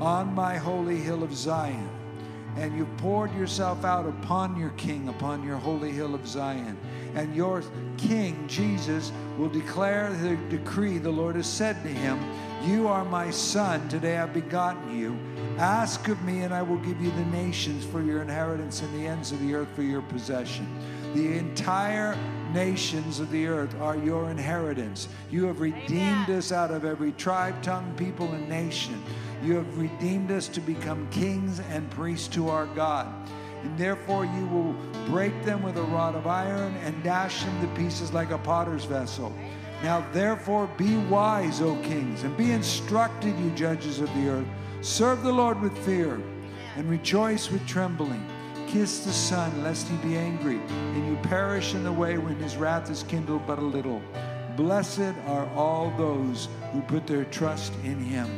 [0.01, 1.89] on my holy hill of Zion,
[2.57, 6.77] and you've poured yourself out upon your King, upon your holy hill of Zion.
[7.15, 7.63] And your
[7.97, 12.19] King, Jesus, will declare the decree the Lord has said to him
[12.65, 15.19] You are my son, today I've begotten you.
[15.59, 19.07] Ask of me, and I will give you the nations for your inheritance and the
[19.07, 20.67] ends of the earth for your possession.
[21.15, 22.19] The entire
[22.53, 25.07] nations of the earth are your inheritance.
[25.31, 29.01] You have redeemed us out of every tribe, tongue, people, and nation.
[29.45, 33.07] You have redeemed us to become kings and priests to our God.
[33.63, 34.75] And therefore you will
[35.07, 38.87] break them with a rod of iron and dash them to pieces like a potter's
[38.87, 39.33] vessel.
[39.85, 44.49] Now therefore be wise, O kings, and be instructed, you judges of the earth.
[44.85, 46.21] Serve the Lord with fear
[46.77, 48.23] and rejoice with trembling.
[48.67, 52.59] Kiss the Son, lest he be angry, and you perish in the way when his
[52.59, 54.03] wrath is kindled but a little.
[54.59, 58.29] Blessed are all those who put their trust in him.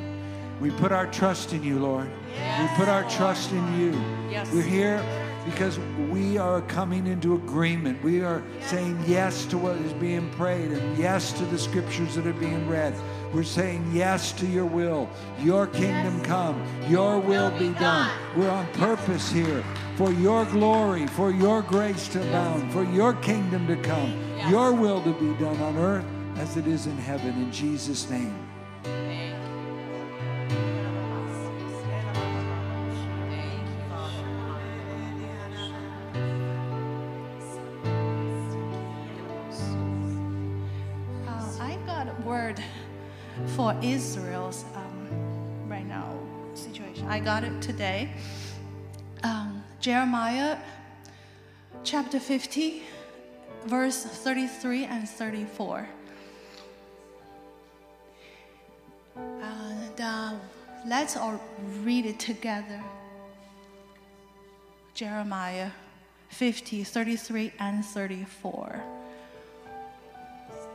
[0.61, 2.09] We put our trust in you, Lord.
[2.61, 3.91] we put our trust in you.
[4.31, 4.49] Yes.
[4.53, 5.05] We're here
[5.47, 5.81] because
[6.11, 8.01] we are coming into agreement.
[8.05, 12.25] We are saying yes to what is being prayed and yes to the scriptures that
[12.25, 12.95] are being read.
[13.37, 15.11] We're saying yes to your will.
[15.41, 16.59] Your kingdom come.
[16.89, 18.11] Your will be done.
[18.35, 19.63] We're on purpose here
[19.97, 24.19] for your glory, for your grace to abound, for your kingdom to come,
[24.49, 26.07] your will to be done on earth
[26.37, 27.35] as it is in heaven.
[27.37, 28.46] In Jesus' name.
[43.67, 46.09] For Israel's um, right now
[46.55, 47.05] situation.
[47.09, 48.11] I got it today.
[49.25, 50.57] Um, Jeremiah
[51.83, 52.85] chapter 50,
[53.65, 55.89] verse 33 and 34.
[59.17, 60.35] And uh,
[60.87, 61.41] let's all
[61.83, 62.81] read it together.
[64.95, 65.73] Jeremiah
[66.29, 68.81] 50, 33 and 34.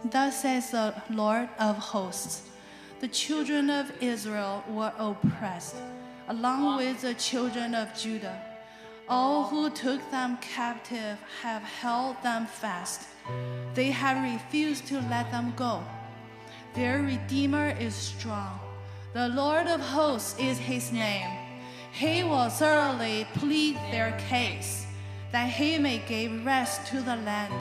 [0.03, 2.50] Thus says the Lord of hosts
[3.01, 5.75] The children of Israel were oppressed,
[6.27, 8.39] along with the children of Judah.
[9.09, 13.07] All who took them captive have held them fast.
[13.73, 15.83] They have refused to let them go.
[16.75, 18.59] Their Redeemer is strong.
[19.13, 21.31] The Lord of hosts is his name.
[21.91, 24.85] He will thoroughly plead their case,
[25.31, 27.55] that he may give rest to the land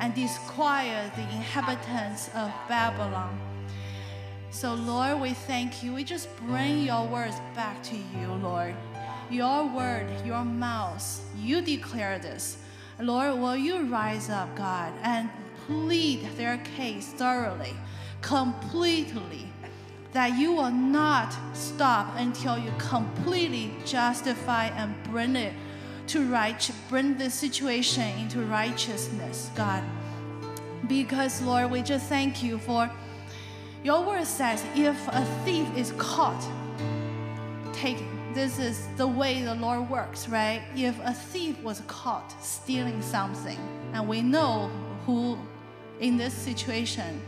[0.00, 3.51] and disquiet the inhabitants of Babylon.
[4.52, 5.94] So, Lord, we thank you.
[5.94, 8.74] We just bring your words back to you, Lord.
[9.30, 12.58] Your word, your mouth, you declare this.
[13.00, 15.30] Lord, will you rise up, God, and
[15.66, 17.74] plead their case thoroughly,
[18.20, 19.48] completely,
[20.12, 25.54] that you will not stop until you completely justify and bring it
[26.08, 29.82] to right, bring this situation into righteousness, God.
[30.86, 32.90] Because, Lord, we just thank you for
[33.84, 36.42] your word says if a thief is caught
[37.72, 40.62] taking, this is the way the Lord works, right?
[40.76, 43.58] If a thief was caught stealing something,
[43.92, 44.70] and we know
[45.04, 45.36] who
[46.00, 47.20] in this situation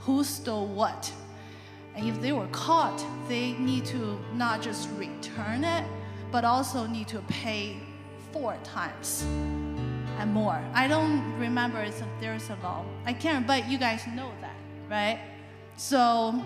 [0.00, 1.12] who stole what,
[1.94, 5.84] and if they were caught, they need to not just return it,
[6.32, 7.76] but also need to pay
[8.32, 9.24] four times
[10.18, 10.60] and more.
[10.74, 12.84] I don't remember if there's a law.
[13.06, 14.56] I can't, but you guys know that,
[14.90, 15.20] right?
[15.76, 16.42] So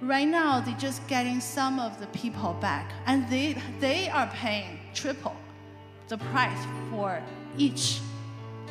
[0.00, 4.78] right now they're just getting some of the people back, and they they are paying
[4.94, 5.36] triple
[6.08, 7.22] the price for
[7.56, 8.00] each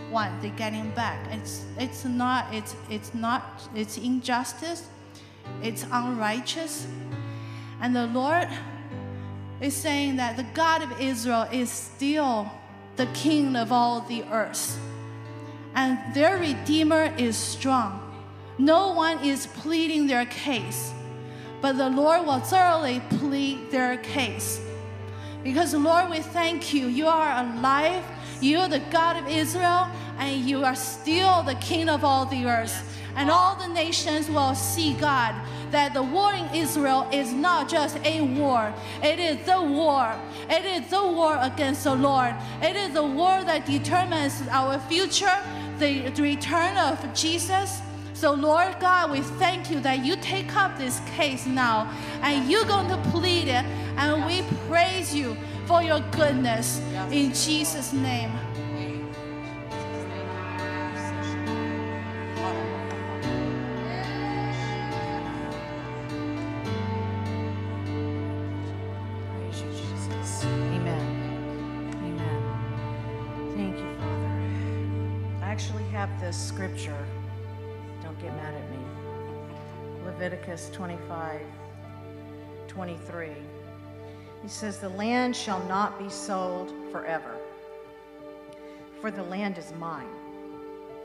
[0.09, 1.19] one they're getting back.
[1.31, 4.87] It's it's not it's it's not it's injustice,
[5.63, 6.87] it's unrighteous,
[7.81, 8.47] and the Lord
[9.61, 12.51] is saying that the God of Israel is still
[12.95, 14.79] the king of all the earth.
[15.73, 18.01] And their Redeemer is strong.
[18.62, 20.93] No one is pleading their case,
[21.62, 24.62] but the Lord will thoroughly plead their case.
[25.43, 26.86] Because, Lord, we thank you.
[26.86, 28.05] You are alive,
[28.39, 29.89] you are the God of Israel,
[30.20, 32.88] and you are still the King of all the earth.
[33.16, 35.34] And all the nations will see, God,
[35.72, 40.16] that the war in Israel is not just a war, it is the war.
[40.51, 42.36] It is the war against the Lord.
[42.62, 45.36] It is the war that determines our future,
[45.80, 47.82] the return of Jesus.
[48.22, 51.91] So, Lord God, we thank you that you take up this case now
[52.22, 53.65] and you're going to plead it.
[53.97, 58.32] And we praise you for your goodness in Jesus' name.
[76.32, 77.05] scripture
[78.22, 78.78] Get mad at me.
[80.05, 81.41] Leviticus 25,
[82.67, 83.30] 23.
[84.43, 87.36] He says, The land shall not be sold forever,
[88.99, 90.07] for the land is mine.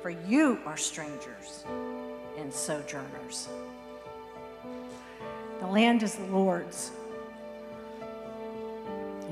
[0.03, 1.65] For you are strangers
[2.39, 3.49] and sojourners.
[5.61, 6.91] The land is the Lord's.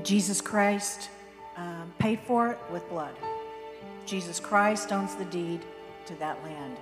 [0.03, 1.09] Jesus Christ
[1.55, 3.15] um, paid for it with blood.
[4.05, 5.61] Jesus Christ owns the deed
[6.07, 6.77] to that land.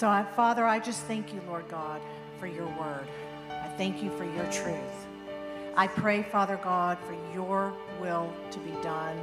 [0.00, 2.00] So, Father, I just thank you, Lord God,
[2.38, 3.06] for your word.
[3.50, 5.06] I thank you for your truth.
[5.76, 9.20] I pray, Father God, for your will to be done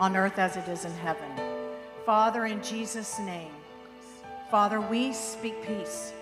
[0.00, 1.30] on earth as it is in heaven.
[2.04, 3.52] Father, in Jesus' name,
[4.50, 6.12] Father, we speak peace.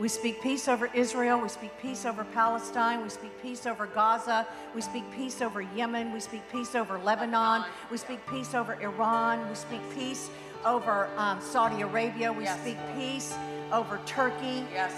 [0.00, 1.40] We speak peace over Israel.
[1.40, 3.02] We speak peace over Palestine.
[3.02, 4.44] We speak peace over Gaza.
[4.74, 6.12] We speak peace over Yemen.
[6.12, 7.64] We speak peace over Lebanon.
[7.92, 9.48] We speak peace over Iran.
[9.48, 10.30] We speak peace
[10.64, 12.32] over um, Saudi Arabia.
[12.32, 12.60] We Yes.
[12.60, 13.34] speak peace
[13.72, 14.64] over Turkey.
[14.72, 14.92] Yes.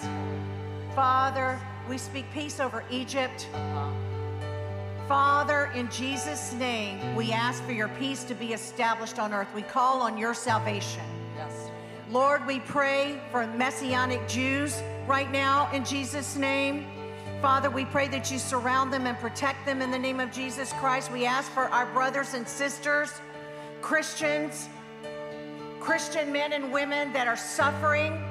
[0.95, 1.59] Father,
[1.89, 3.49] we speak peace over Egypt.
[5.09, 9.49] Father, in Jesus' name, we ask for your peace to be established on earth.
[9.55, 11.03] We call on your salvation.
[11.37, 11.69] Yes.
[12.11, 16.87] Lord, we pray for Messianic Jews right now in Jesus' name.
[17.43, 20.73] Father, we pray that you surround them and protect them in the name of Jesus
[20.75, 21.11] Christ.
[21.11, 23.11] We ask for our brothers and sisters,
[23.81, 24.69] Christians,
[25.81, 28.23] Christian men and women that are suffering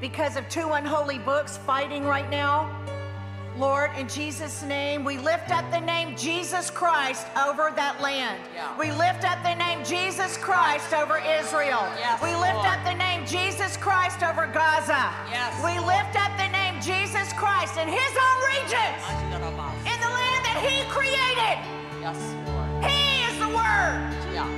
[0.00, 2.76] because of two unholy books fighting right now.
[3.56, 8.40] Lord, in Jesus' name, we lift up the name Jesus Christ over that land.
[8.54, 8.76] Yeah.
[8.78, 11.84] We lift up the name Jesus Christ over Israel.
[12.00, 12.66] Yes, we lift Lord.
[12.66, 15.12] up the name Jesus Christ over Gaza.
[15.30, 15.52] Yes.
[15.60, 20.58] We lift up the name Jesus Christ in his own regions, in the land that
[20.64, 21.60] he created.
[22.00, 22.18] Yes,
[22.48, 22.88] Lord.
[22.88, 24.00] He is the Word.
[24.32, 24.48] Yeah.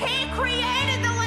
[0.00, 1.17] He created the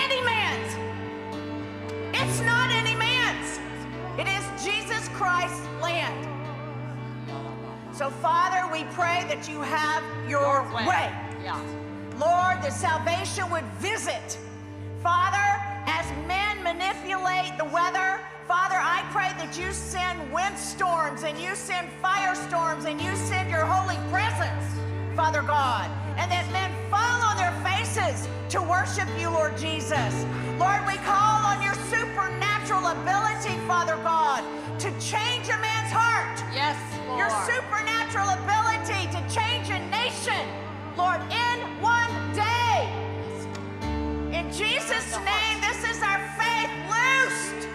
[0.00, 0.72] any man's.
[2.16, 3.60] It's not any man's.
[4.18, 6.26] It is Jesus Christ's land.
[7.92, 11.12] So, Father, we pray that you have your, way.
[11.44, 11.60] Yeah.
[12.18, 14.38] Lord, that salvation would visit.
[15.02, 15.48] Father,
[15.86, 21.88] as men manipulate the weather, Father, I pray that you send windstorms and you send
[22.02, 24.64] firestorms and you send your holy presence,
[25.14, 25.88] Father God,
[29.20, 30.24] you, Lord Jesus.
[30.58, 34.42] Lord, we call on your supernatural ability, Father God,
[34.80, 37.18] to change a man's heart Yes, Lord.
[37.18, 40.40] your supernatural ability to change a nation,
[40.96, 42.88] Lord, in one day.
[44.32, 47.68] In Jesus' name, this is our faith loosed.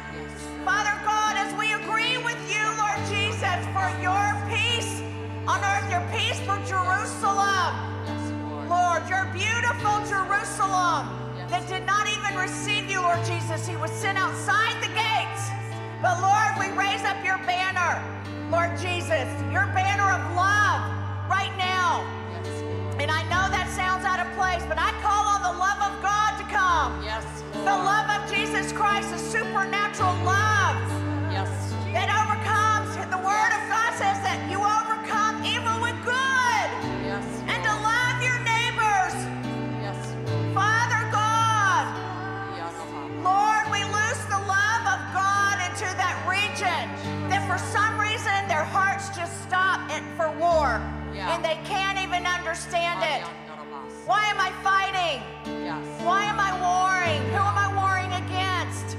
[0.65, 5.01] Father God, as we agree with you, Lord Jesus, for your peace
[5.47, 7.73] on earth, your peace for Jerusalem.
[8.67, 13.67] Lord, your beautiful Jerusalem that did not even receive you, Lord Jesus.
[13.67, 15.43] He was sent outside the gates.
[16.01, 18.01] But Lord, we raise up your banner,
[18.51, 20.81] Lord Jesus, your banner of love
[21.29, 22.03] right now.
[22.99, 25.93] And I know that sounds out of place, but I call on the love of
[26.01, 27.03] God to come.
[27.03, 27.67] Yes, Lord.
[27.67, 30.77] The love of Jesus Christ, the supernatural love
[31.31, 31.49] Yes.
[31.93, 32.34] that overcomes.
[51.31, 53.25] And they can't even understand it.
[54.05, 55.21] Why am I fighting?
[55.63, 55.83] Yes.
[56.03, 57.21] Why am I warring?
[57.31, 58.97] Who am I warring against?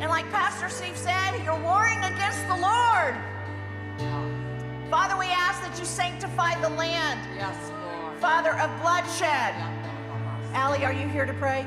[0.00, 3.14] And like Pastor Steve said, you're warring against the Lord.
[4.90, 8.18] Father, we ask that you sanctify the land, Yes, Lord.
[8.20, 9.54] Father, of bloodshed.
[10.52, 11.66] Allie, are you here to pray?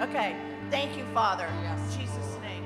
[0.00, 0.36] Okay.
[0.70, 1.48] Thank you, Father.
[1.62, 1.94] Yes.
[1.94, 2.64] In Jesus' name.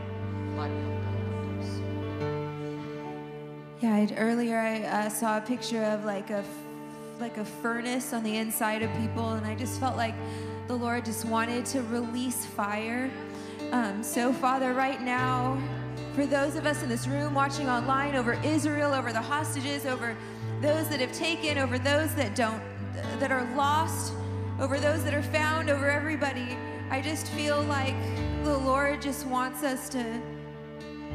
[3.80, 6.44] Yeah, I'd, earlier I uh, saw a picture of like a
[7.18, 10.14] like a furnace on the inside of people, and I just felt like
[10.68, 13.10] the Lord just wanted to release fire.
[13.72, 15.58] Um, so, Father, right now,
[16.14, 20.14] for those of us in this room watching online over Israel, over the hostages, over
[20.60, 22.62] those that have taken, over those that don't,
[23.18, 24.12] that are lost,
[24.60, 26.56] over those that are found, over everybody,
[26.90, 27.94] I just feel like
[28.44, 30.20] the Lord just wants us to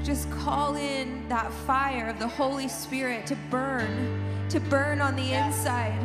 [0.04, 5.34] just call in that fire of the Holy Spirit to burn, to burn on the
[5.34, 6.00] inside.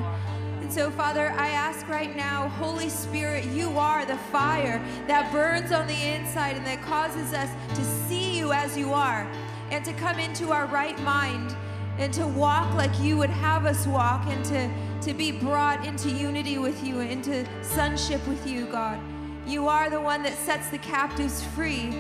[0.61, 5.72] And so, Father, I ask right now, Holy Spirit, you are the fire that burns
[5.72, 9.28] on the inside and that causes us to see you as you are
[9.70, 11.55] and to come into our right mind
[11.99, 14.70] and to walk like you would have us walk and to,
[15.03, 18.99] to be brought into unity with you, into sonship with you, God.
[19.47, 21.93] You are the one that sets the captives free.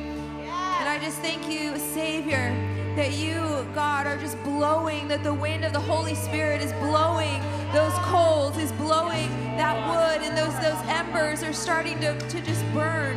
[1.00, 2.54] Just thank you, Savior,
[2.94, 7.40] that you, God, are just blowing, that the wind of the Holy Spirit is blowing
[7.72, 12.62] those coals, is blowing that wood, and those, those embers are starting to, to just
[12.74, 13.16] burn.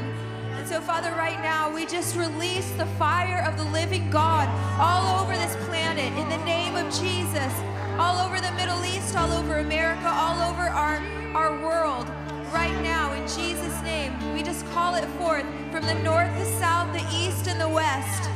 [0.55, 4.47] And so, Father, right now, we just release the fire of the living God
[4.79, 7.53] all over this planet in the name of Jesus,
[7.99, 10.99] all over the Middle East, all over America, all over our,
[11.35, 12.07] our world.
[12.53, 16.93] Right now, in Jesus' name, we just call it forth from the north, the south,
[16.93, 18.29] the east, and the west.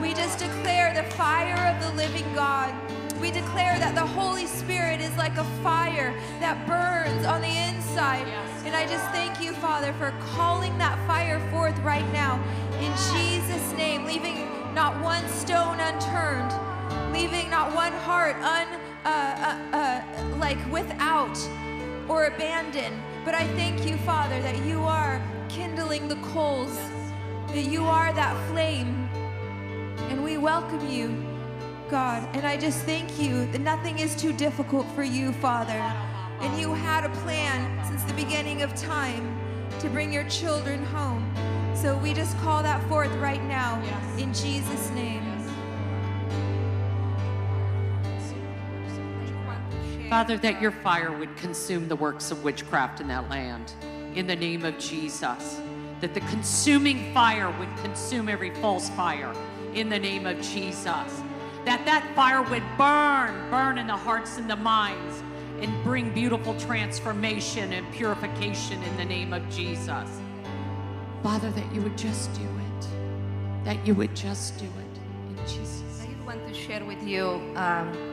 [0.00, 2.74] We just declare the fire of the living God.
[3.18, 8.26] We declare that the Holy Spirit is like a fire that burns on the inside.
[8.66, 12.42] And I just thank you, Father, for calling that fire forth right now
[12.78, 16.52] in Jesus' name, leaving not one stone unturned,
[17.12, 18.66] leaving not one heart un,
[19.04, 21.38] uh, uh, uh, like without
[22.08, 23.00] or abandoned.
[23.24, 26.76] But I thank you, Father, that you are kindling the coals,
[27.48, 29.08] that you are that flame.
[30.10, 31.24] And we welcome you,
[31.88, 32.28] God.
[32.34, 35.80] And I just thank you that nothing is too difficult for you, Father.
[36.40, 39.38] And you had a plan since the beginning of time
[39.78, 41.32] to bring your children home.
[41.76, 43.80] So we just call that forth right now
[44.18, 45.31] in Jesus' name.
[50.12, 53.72] Father, that your fire would consume the works of witchcraft in that land.
[54.14, 55.58] In the name of Jesus.
[56.02, 59.32] That the consuming fire would consume every false fire.
[59.72, 60.84] In the name of Jesus.
[60.84, 65.22] That that fire would burn, burn in the hearts and the minds
[65.62, 70.20] and bring beautiful transformation and purification in the name of Jesus.
[71.22, 73.64] Father, that you would just do it.
[73.64, 75.38] That you would just do it.
[75.38, 77.40] In Jesus' I want to share with you.
[77.56, 78.11] Um,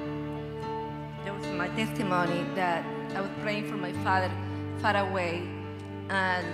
[1.29, 2.83] there was my testimony that
[3.15, 4.31] I was praying for my father
[4.81, 5.47] far away,
[6.09, 6.47] and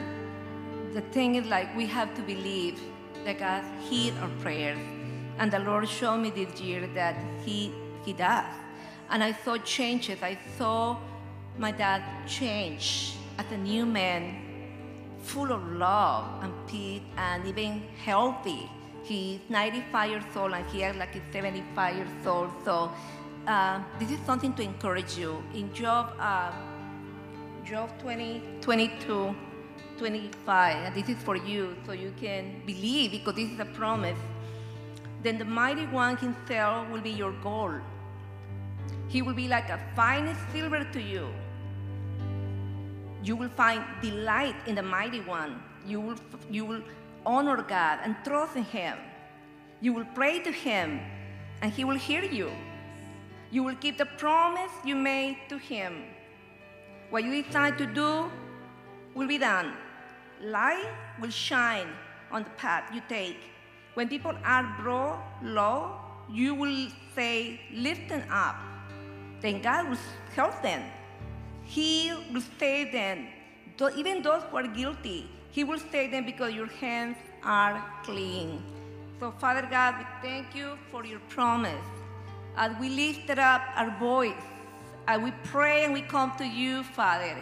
[0.93, 2.77] the thing is like we have to believe
[3.23, 4.77] that God hears our prayers,
[5.37, 7.15] and the Lord showed me this year that
[7.45, 7.71] He
[8.03, 8.53] He does,
[9.09, 10.21] and I saw changes.
[10.21, 10.97] I saw
[11.57, 14.23] my dad change as a new man
[15.19, 18.69] full of love and peace and even healthy.
[19.03, 22.49] He's 95 years old and he acts like he's 75 years old.
[22.65, 22.91] So
[23.47, 25.43] uh, this is something to encourage you.
[25.53, 26.51] In Job, uh,
[27.63, 29.35] Job 20, 22,
[29.97, 34.19] 25, and this is for you so you can believe because this is a promise.
[35.23, 37.73] Then the mighty one himself will be your goal.
[39.07, 41.27] He will be like a fine silver to you
[43.25, 45.61] you will find delight in the mighty one.
[45.85, 46.15] You will,
[46.49, 46.81] you will
[47.25, 48.97] honor God and trust in Him.
[49.81, 50.99] You will pray to Him,
[51.61, 52.51] and He will hear you.
[53.55, 56.03] You will keep the promise you made to Him.
[57.09, 58.29] What you decide to do
[59.13, 59.71] will be done.
[60.41, 60.91] Light
[61.21, 61.87] will shine
[62.33, 63.39] on the path you take.
[63.93, 65.95] When people are brought low,
[66.29, 68.57] you will say, Lift them up.
[69.39, 70.03] Then God will
[70.35, 70.83] help them.
[71.63, 73.25] He will save them.
[73.95, 78.61] Even those who are guilty, He will save them because your hands are clean.
[79.21, 82.04] So, Father God, we thank you for your promise.
[82.57, 84.33] As we lifted up our voice,
[85.07, 87.35] as we pray and we come to you, Father,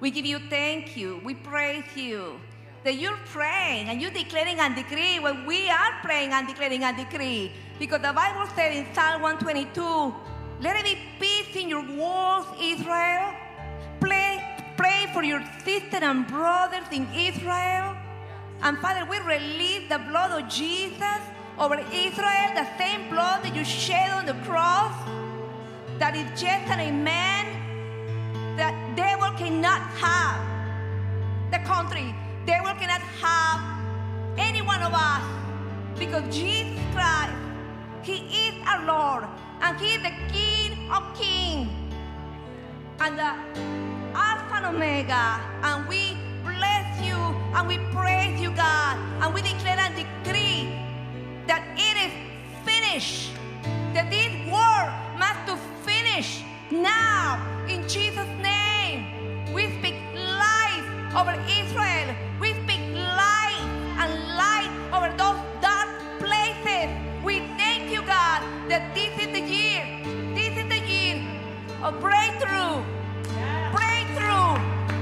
[0.00, 1.20] we give you thank you.
[1.24, 2.40] We praise you
[2.82, 6.96] that you're praying and you're declaring and decree when we are praying and declaring and
[6.96, 7.52] decree.
[7.78, 10.14] Because the Bible said in Psalm 122,
[10.60, 13.32] let it be peace in your walls, Israel.
[14.00, 14.42] Pray,
[14.76, 17.96] pray for your sisters and brothers in Israel.
[18.62, 21.20] And Father, we release the blood of Jesus
[21.58, 24.94] over Israel, the same blood that you shed on the cross,
[25.98, 27.46] that is just an amen,
[28.56, 30.38] that devil cannot have
[31.50, 32.14] the country.
[32.46, 33.60] Devil cannot have
[34.38, 35.22] any one of us
[35.98, 37.34] because Jesus Christ,
[38.02, 39.24] He is our Lord
[39.60, 41.68] and He is the King of kings
[43.00, 43.34] and the
[44.14, 45.40] Alpha and Omega.
[45.62, 47.16] And we bless you
[47.54, 48.96] and we praise you, God.
[49.22, 50.87] And we declare and decree
[51.48, 52.12] that it is
[52.62, 53.32] finished.
[53.94, 54.80] That this war
[55.16, 59.08] must to finish now in Jesus' name.
[59.54, 60.86] We speak life
[61.16, 62.14] over Israel.
[62.38, 63.64] We speak life
[63.96, 65.88] and light over those dark
[66.20, 66.92] places.
[67.24, 69.82] We thank you, God, that this is the year.
[70.36, 71.16] This is the year
[71.82, 72.84] of breakthrough.
[73.72, 74.52] Breakthrough.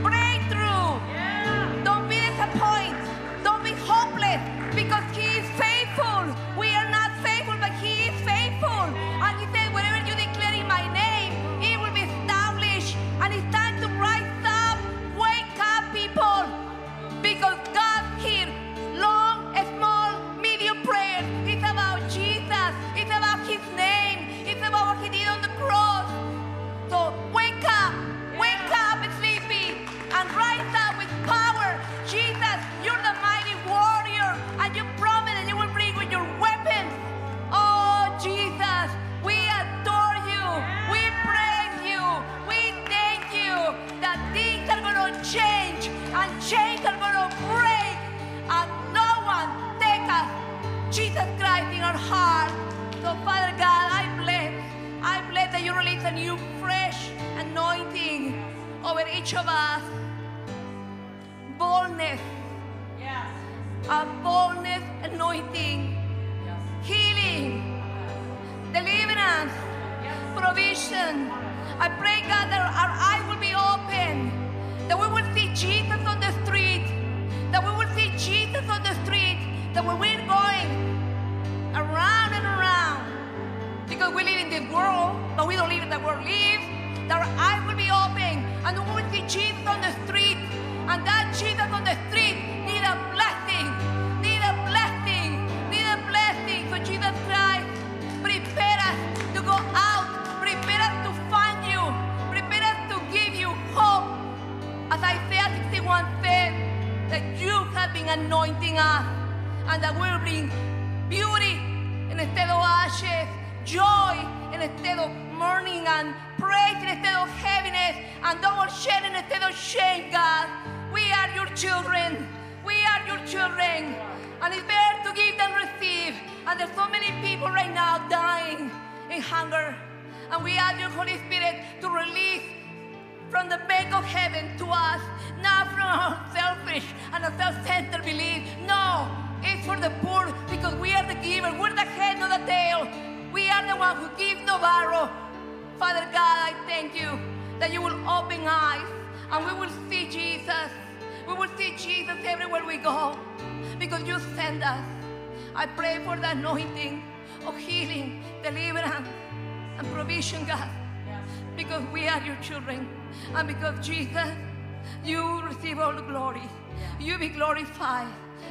[0.06, 0.94] Breakthrough.
[1.82, 3.05] Don't be disappointed.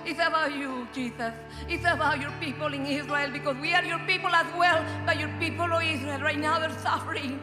[0.05, 1.33] It's about you, Jesus.
[1.67, 5.29] It's about your people in Israel because we are your people as well, but your
[5.39, 7.39] people of Israel right now they're suffering.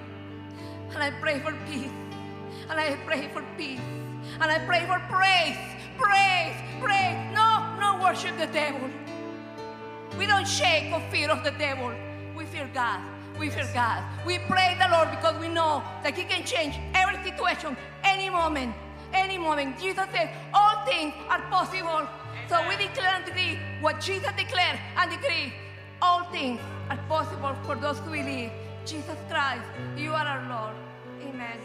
[0.94, 1.90] And I pray for peace.
[2.70, 3.80] And I pray for peace.
[4.40, 5.58] And I pray for praise,
[5.98, 7.34] praise, praise.
[7.34, 8.88] No, no worship the devil.
[10.16, 11.92] We don't shake or fear of the devil.
[12.36, 13.00] We fear God.
[13.40, 14.04] We fear God.
[14.24, 18.72] We pray the Lord because we know that He can change every situation, any moment,
[19.12, 19.80] any moment.
[19.80, 22.08] Jesus said, all things are possible.
[22.48, 25.52] So we declare and decree what Jesus declared and decree.
[26.00, 26.60] All things
[26.90, 28.50] are possible for those who believe.
[28.84, 29.62] Jesus Christ,
[29.96, 30.74] you are our Lord.
[31.22, 31.58] Amen.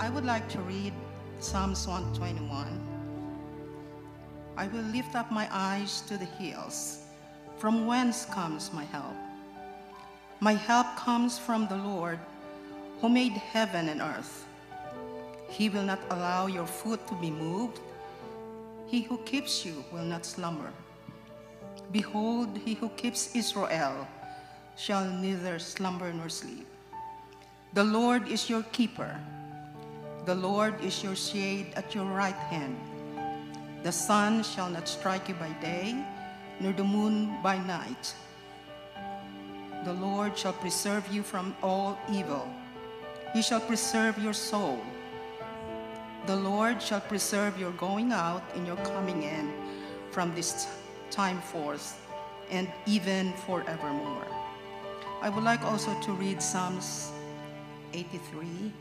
[0.00, 0.92] I would like to read
[1.38, 2.94] Psalms 121.
[4.56, 7.00] I will lift up my eyes to the hills.
[7.56, 9.23] From whence comes my help?
[10.40, 12.18] My help comes from the Lord
[13.00, 14.46] who made heaven and earth.
[15.48, 17.80] He will not allow your foot to be moved.
[18.86, 20.72] He who keeps you will not slumber.
[21.92, 24.08] Behold, he who keeps Israel
[24.76, 26.66] shall neither slumber nor sleep.
[27.74, 29.18] The Lord is your keeper.
[30.26, 32.76] The Lord is your shade at your right hand.
[33.82, 35.94] The sun shall not strike you by day,
[36.58, 38.14] nor the moon by night.
[39.84, 42.48] The Lord shall preserve you from all evil.
[43.34, 44.80] He shall preserve your soul.
[46.26, 49.52] The Lord shall preserve your going out and your coming in
[50.10, 50.68] from this
[51.10, 52.00] time forth
[52.50, 54.26] and even forevermore.
[55.20, 57.12] I would like also to read Psalms
[57.92, 58.72] 83.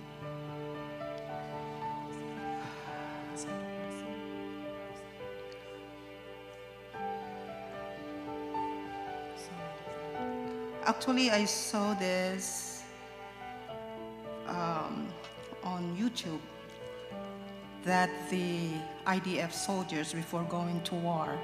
[10.86, 12.84] Actually, I saw this
[14.48, 15.08] um,
[15.64, 16.42] on YouTube
[17.86, 18.68] that the
[19.08, 21.40] IDF soldiers, before going to war,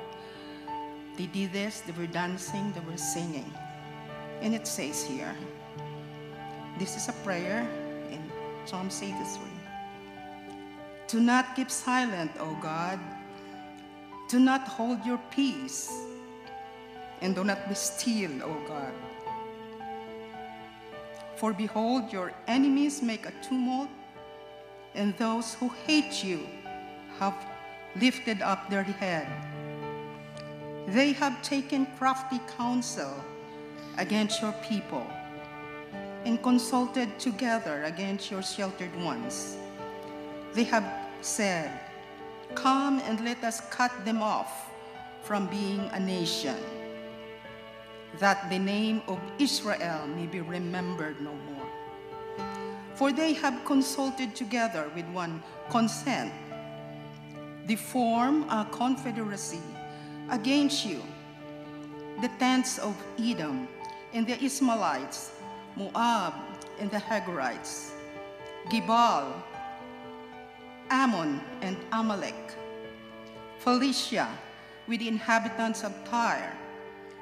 [1.15, 3.49] they did this, they were dancing, they were singing.
[4.41, 5.33] And it says here,
[6.77, 7.65] this is a prayer
[8.11, 8.21] in
[8.65, 9.23] Psalm 83.
[11.07, 12.99] Do not keep silent, O God.
[14.27, 15.89] Do not hold your peace.
[17.21, 18.93] And do not be still, O God.
[21.39, 23.87] For behold, your enemies make a tumult,
[24.93, 26.45] and those who hate you
[27.17, 27.33] have
[27.95, 29.25] lifted up their head.
[30.87, 33.15] They have taken crafty counsel
[33.97, 35.07] against your people
[36.25, 39.55] and consulted together against your sheltered ones.
[40.53, 40.83] They have
[41.21, 41.71] said,
[42.53, 44.69] Come and let us cut them off
[45.23, 46.57] from being a nation,
[48.17, 51.67] that the name of Israel may be remembered no more.
[52.95, 56.33] For they have consulted together with one consent.
[57.65, 59.61] They form a confederacy
[60.29, 61.01] against you.
[62.21, 63.67] the tents of Edom,
[64.13, 65.31] and the Ishmaelites,
[65.75, 66.33] Moab,
[66.79, 67.91] and the Hagarites,
[68.69, 69.31] Gebal,
[70.89, 72.35] Ammon, and Amalek,
[73.59, 74.27] Philistia,
[74.87, 76.51] with the inhabitants of Tyre.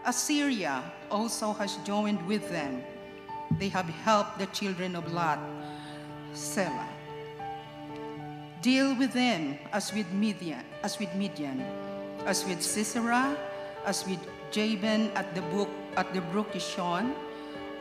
[0.08, 0.82] Assyria
[1.12, 2.82] also has joined with them.
[3.60, 5.38] They have helped the children of Lot,
[6.32, 6.88] Selah.
[8.62, 11.60] Deal with them as with Midian, as with Midian,
[12.26, 13.36] as with Sisera,
[13.84, 17.12] as with Jabin at the brook at the brook Kishon,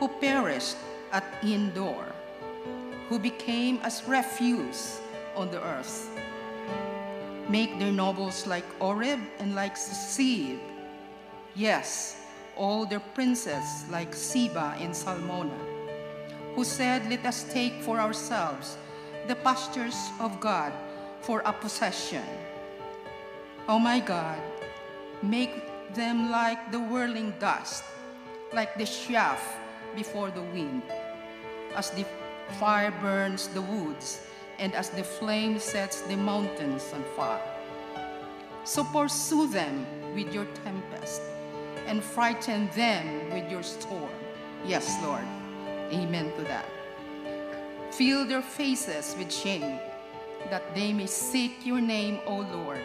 [0.01, 0.75] who perished
[1.13, 2.11] at Endor,
[3.09, 4.99] who became as refuse
[5.37, 6.11] on the earth.
[7.49, 10.59] Make their nobles like Oreb and like Zeeb.
[11.57, 12.21] Yes,
[12.55, 15.57] all their princes like Zebah and Zalmunna,
[16.55, 18.77] who said, Let us take for ourselves
[19.27, 20.71] the pastures of God
[21.23, 22.29] for a possession.
[23.69, 24.39] Oh my God,
[25.23, 27.85] make them like the whirling dust,
[28.53, 29.57] like the chaff
[29.97, 30.83] before the wind,
[31.75, 32.05] as the
[32.61, 34.21] fire burns the woods,
[34.59, 37.41] and as the flame sets the mountains on fire.
[38.65, 41.23] So pursue them with your tempest,
[41.87, 44.11] and frighten them with your storm.
[44.67, 45.25] Yes, Lord.
[45.93, 46.67] Amen to that.
[47.93, 49.79] Fill their faces with shame,
[50.51, 52.83] that they may seek your name, O Lord.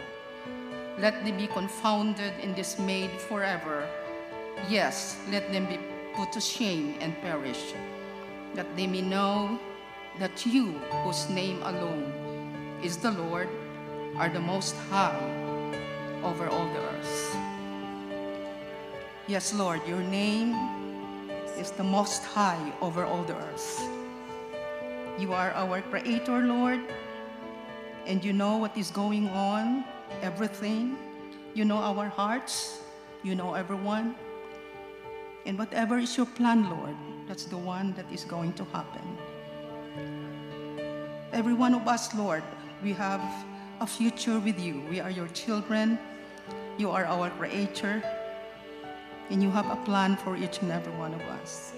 [0.98, 3.88] Let them be confounded and dismayed forever.
[4.68, 5.78] Yes, let them be
[6.14, 7.74] put to shame and perish,
[8.54, 9.58] that they may know
[10.18, 10.72] that you,
[11.04, 12.12] whose name alone
[12.82, 13.48] is the Lord,
[14.16, 15.18] are the most high
[16.22, 17.51] over all the earth.
[19.28, 20.50] Yes, Lord, your name
[21.56, 23.80] is the most high over all the earth.
[25.16, 26.80] You are our creator, Lord,
[28.04, 29.84] and you know what is going on,
[30.22, 30.98] everything.
[31.54, 32.82] You know our hearts,
[33.22, 34.16] you know everyone.
[35.46, 36.96] And whatever is your plan, Lord,
[37.28, 39.06] that's the one that is going to happen.
[41.32, 42.42] Every one of us, Lord,
[42.82, 43.22] we have
[43.80, 44.82] a future with you.
[44.90, 45.96] We are your children.
[46.76, 48.02] You are our creator.
[49.30, 51.72] And you have a plan for each and every one of us.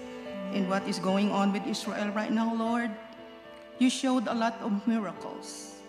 [0.53, 2.91] And what is going on with Israel right now, Lord,
[3.79, 5.81] you showed a lot of miracles.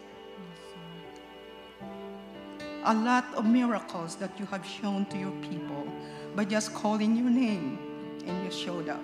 [2.85, 5.87] A lot of miracles that you have shown to your people
[6.35, 7.79] by just calling your name
[8.27, 9.03] and you showed up.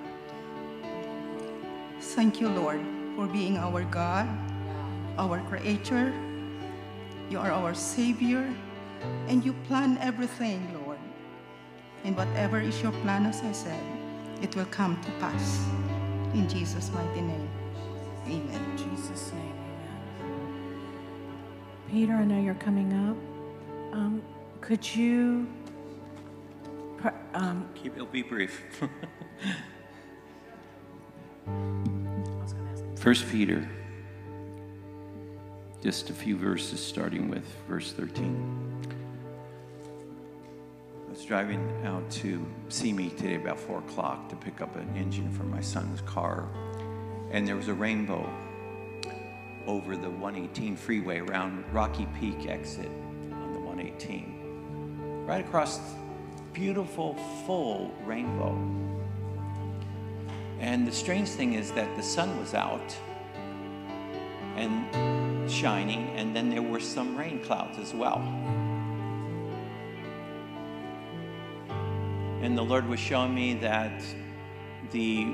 [2.01, 2.81] Thank you, Lord,
[3.17, 4.29] for being our God,
[5.17, 6.13] our Creator.
[7.31, 8.53] You are our Savior,
[9.29, 10.82] and you plan everything, Lord.
[12.05, 13.81] And whatever is your plan, as I said,
[14.41, 15.65] it will come to pass.
[16.35, 17.49] In Jesus' mighty name,
[18.27, 18.61] amen.
[18.71, 19.55] In Jesus' name,
[20.21, 20.83] amen.
[21.91, 23.17] Peter, I know you're coming up.
[23.95, 24.23] Um,
[24.61, 25.47] could you,
[27.35, 28.63] um, Keep, it'll be brief.
[32.97, 33.69] First Peter,
[35.83, 38.92] just a few verses starting with verse 13.
[41.23, 45.45] Was driving out to Simi today about 4 o'clock to pick up an engine for
[45.45, 46.49] my son's car,
[47.31, 48.29] and there was a rainbow
[49.69, 52.91] over the 118 freeway around Rocky Peak exit
[53.31, 55.25] on the 118.
[55.25, 55.79] Right across,
[56.53, 57.15] beautiful,
[57.47, 58.59] full rainbow.
[60.59, 62.97] And the strange thing is that the sun was out
[64.57, 68.19] and shining, and then there were some rain clouds as well.
[72.43, 74.03] And the Lord was showing me that
[74.91, 75.25] the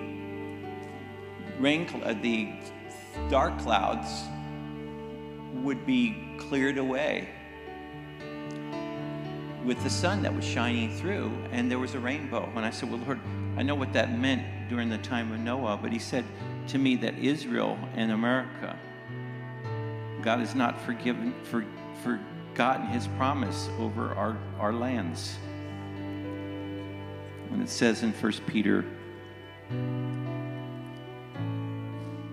[1.59, 2.53] rain, uh, the
[3.31, 4.25] dark clouds
[5.55, 7.31] would be cleared away
[9.65, 12.47] with the sun that was shining through, and there was a rainbow.
[12.55, 13.21] And I said, Well, Lord,
[13.57, 16.27] I know what that meant during the time of Noah, but He said
[16.69, 18.79] to me that Israel and America,
[20.21, 21.65] God has not forgiven, for,
[22.03, 25.39] forgotten His promise over our, our lands.
[27.49, 28.85] When it says in 1 Peter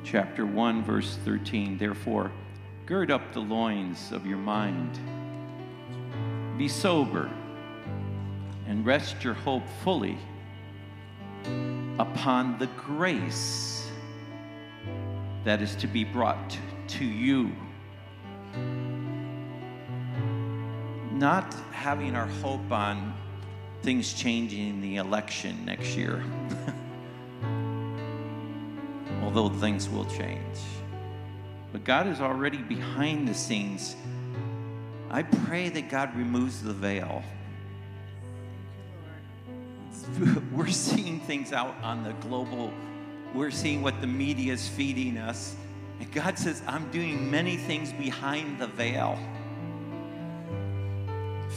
[0.04, 2.32] chapter 1, verse 13, therefore,
[2.86, 5.00] gird up the loins of your mind.
[6.58, 7.30] Be sober
[8.68, 10.18] and rest your hope fully
[11.98, 13.90] upon the grace
[15.44, 17.52] that is to be brought to you.
[21.12, 23.14] Not having our hope on
[23.86, 26.24] things changing in the election next year,
[29.24, 30.58] although things will change.
[31.72, 33.96] But God is already behind the scenes
[35.16, 37.24] I pray that God removes the veil.
[40.52, 42.74] we're seeing things out on the global,
[43.34, 45.56] we're seeing what the media is feeding us.
[46.02, 49.18] And God says, I'm doing many things behind the veil.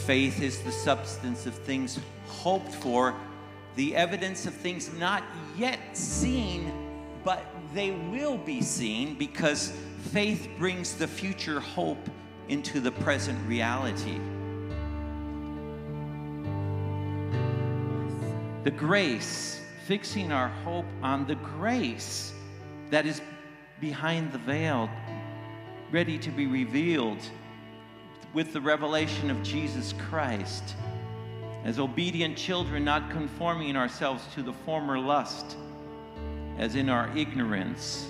[0.05, 3.13] Faith is the substance of things hoped for,
[3.75, 5.23] the evidence of things not
[5.57, 6.71] yet seen,
[7.23, 9.71] but they will be seen because
[10.11, 12.09] faith brings the future hope
[12.47, 14.19] into the present reality.
[18.63, 22.33] The grace, fixing our hope on the grace
[22.89, 23.21] that is
[23.79, 24.89] behind the veil,
[25.91, 27.19] ready to be revealed
[28.33, 30.75] with the revelation of Jesus Christ.
[31.63, 35.57] As obedient children, not conforming ourselves to the former lust,
[36.57, 38.07] as in our ignorance,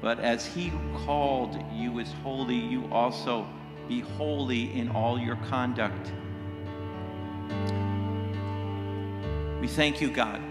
[0.00, 3.46] but as He who called you is holy, you also
[3.88, 6.12] be holy in all your conduct.
[9.60, 10.42] We thank you, God.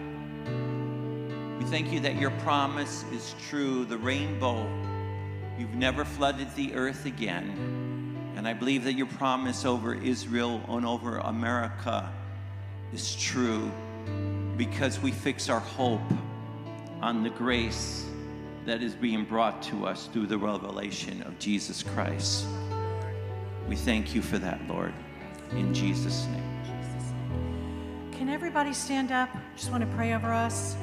[1.60, 3.85] We thank you that your promise is true.
[3.85, 4.65] The rainbow,
[5.60, 7.80] you've never flooded the earth again.
[8.35, 12.11] And I believe that your promise over Israel and over America
[12.93, 13.71] is true
[14.57, 16.01] because we fix our hope
[17.01, 18.05] on the grace
[18.65, 22.45] that is being brought to us through the revelation of Jesus Christ.
[23.67, 24.93] We thank you for that, Lord,
[25.51, 26.51] in Jesus' name.
[28.11, 29.29] Can everybody stand up?
[29.55, 30.75] Just want to pray over us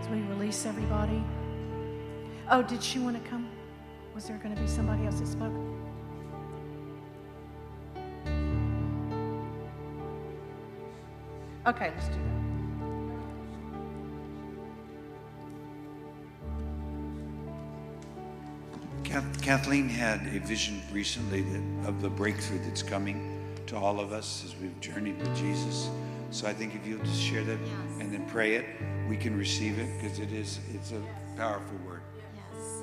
[0.00, 1.22] as we release everybody.
[2.50, 3.48] Oh, did she want to come?
[4.14, 5.67] Was there going to be somebody else that spoke?
[11.68, 12.18] Okay, let's do that.
[19.04, 24.12] Kath- Kathleen had a vision recently that, of the breakthrough that's coming to all of
[24.12, 25.90] us as we've journeyed with Jesus.
[26.30, 27.58] So I think if you'll just share that
[28.00, 28.64] and then pray it,
[29.06, 31.02] we can receive it because it is it's a
[31.36, 32.00] powerful word.
[32.34, 32.82] Yes.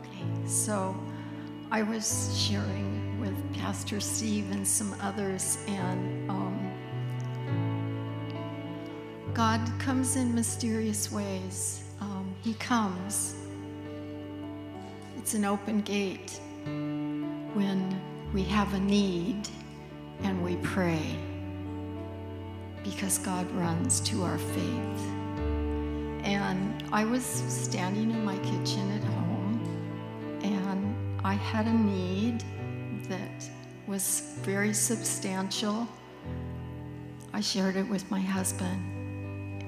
[0.00, 0.96] Okay, so
[1.72, 6.65] I was sharing with Pastor Steve and some others, and um,
[9.36, 11.82] God comes in mysterious ways.
[12.00, 13.34] Um, he comes.
[15.18, 16.40] It's an open gate
[17.52, 18.00] when
[18.32, 19.46] we have a need
[20.22, 21.18] and we pray
[22.82, 25.02] because God runs to our faith.
[26.24, 32.42] And I was standing in my kitchen at home and I had a need
[33.10, 33.50] that
[33.86, 35.86] was very substantial.
[37.34, 38.95] I shared it with my husband.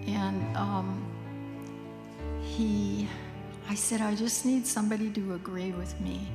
[0.09, 1.05] And um,
[2.41, 3.07] he,
[3.69, 6.27] I said, I just need somebody to agree with me.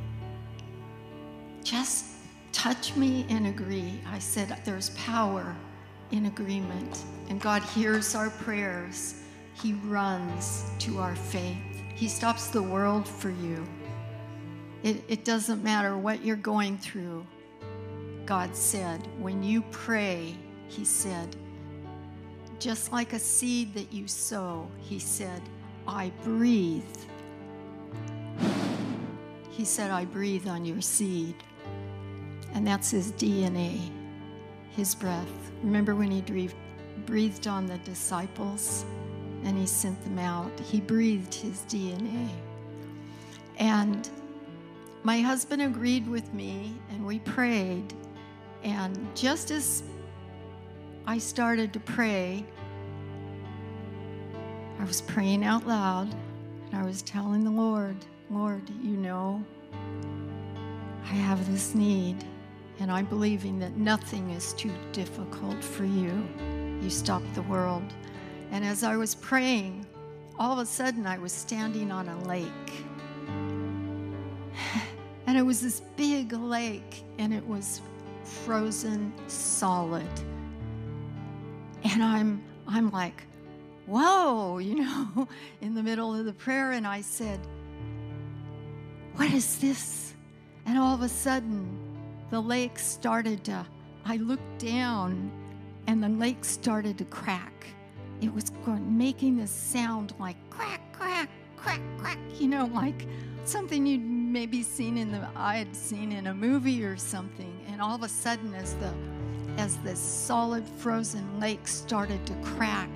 [1.64, 2.06] Just
[2.52, 4.00] touch me and agree.
[4.12, 5.56] I said, there's power
[6.12, 7.04] in agreement.
[7.30, 9.16] And God hears our prayers.
[9.56, 11.58] He runs to our faith.
[11.96, 13.66] He stops the world for you.
[14.84, 17.26] It, it doesn't matter what you're going through.
[18.26, 20.36] God said, when you pray,
[20.68, 21.36] He said,
[22.60, 25.42] just like a seed that you sow, He said,
[25.88, 26.84] I breathe.
[29.50, 31.36] He said, I breathe on your seed.
[32.54, 33.80] And that's His DNA,
[34.76, 35.52] His breath.
[35.64, 36.22] Remember when He
[37.06, 38.86] breathed, on the disciples
[39.44, 40.52] and He sent them out?
[40.60, 42.30] He breathed His DNA.
[43.58, 44.10] And
[45.04, 47.94] my husband agreed with me, and we prayed.
[48.64, 49.84] And just as
[51.06, 52.46] I started to pray,
[54.80, 56.08] I was praying out loud,
[56.72, 57.98] and I was telling the Lord,
[58.30, 59.44] Lord, you know,
[61.04, 62.24] I have this need,
[62.80, 66.26] and I'm believing that nothing is too difficult for you.
[66.82, 67.84] You stop the world.
[68.52, 69.86] And as I was praying,
[70.40, 72.50] all of a sudden I was standing on a lake.
[75.26, 77.80] And it was this big lake, and it was
[78.24, 80.06] frozen solid.
[81.84, 83.24] And I'm, I'm like,
[83.86, 85.28] whoa, you know,
[85.62, 86.72] in the middle of the prayer.
[86.72, 87.40] And I said,
[89.16, 90.14] what is this?
[90.66, 91.68] And all of a sudden,
[92.30, 93.66] the lake started to,
[94.06, 95.32] I looked down,
[95.88, 97.68] and the lake started to crack.
[98.22, 103.06] It was making this sound like crack, crack, crack, crack, you know, like
[103.46, 107.54] something you'd maybe seen in the I had seen in a movie or something.
[107.68, 108.94] And all of a sudden, as the
[109.58, 112.90] as this solid frozen lake started to crack,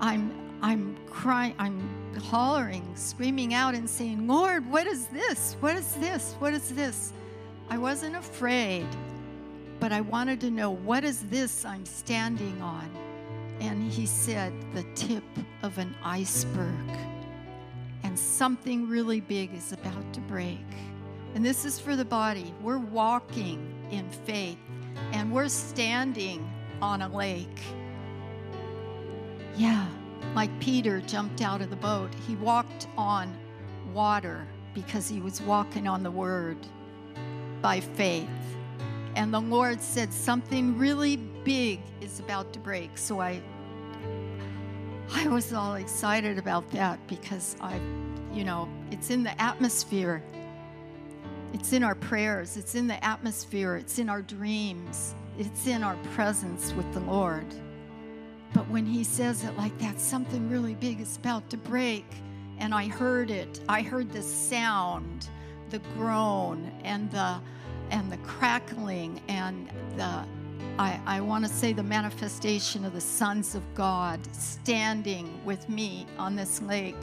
[0.00, 0.32] I'm
[0.62, 1.80] I'm crying, I'm
[2.20, 5.56] hollering, screaming out and saying, Lord, what is this?
[5.60, 6.34] What is this?
[6.40, 7.12] What is this?
[7.70, 8.86] I wasn't afraid.
[9.80, 12.90] but I wanted to know what is this I'm standing on?
[13.60, 15.24] And he said, the tip
[15.62, 16.74] of an iceberg.
[18.04, 20.58] And something really big is about to break.
[21.34, 22.54] And this is for the body.
[22.62, 24.58] We're walking in faith
[25.12, 26.48] and we're standing
[26.80, 27.60] on a lake.
[29.56, 29.86] Yeah,
[30.34, 32.10] like Peter jumped out of the boat.
[32.26, 33.36] He walked on
[33.92, 36.58] water because he was walking on the word
[37.60, 38.28] by faith.
[39.16, 42.96] And the Lord said something really big is about to break.
[42.96, 43.42] So I
[45.12, 47.80] I was all excited about that because I
[48.32, 50.22] you know, it's in the atmosphere.
[51.52, 55.96] It's in our prayers, it's in the atmosphere, it's in our dreams, it's in our
[56.14, 57.46] presence with the Lord.
[58.52, 62.04] But when he says it like that, something really big is about to break.
[62.58, 63.60] And I heard it.
[63.68, 65.28] I heard the sound,
[65.70, 67.38] the groan, and the
[67.90, 70.24] and the crackling and the
[70.78, 76.06] I, I want to say the manifestation of the sons of God standing with me
[76.18, 76.96] on this lake.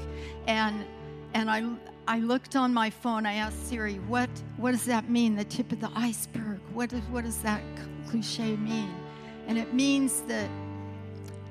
[0.47, 0.85] And
[1.33, 1.63] and I
[2.07, 5.35] I looked on my phone, I asked Siri, what what does that mean?
[5.35, 6.59] The tip of the iceberg.
[6.73, 7.61] What does what does that
[8.07, 8.93] cliche mean?
[9.47, 10.49] And it means that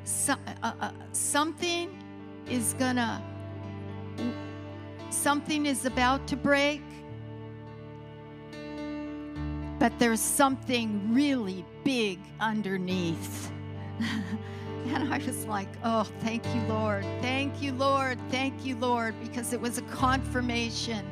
[0.04, 1.90] so, uh, uh, something
[2.48, 3.22] is gonna
[5.10, 6.82] something is about to break
[9.78, 13.50] but there's something really big underneath
[14.86, 17.04] and i was like oh thank you lord.
[17.20, 18.18] Thank you lord.
[18.30, 19.14] Thank you lord.
[19.22, 21.04] Because it was a confirmation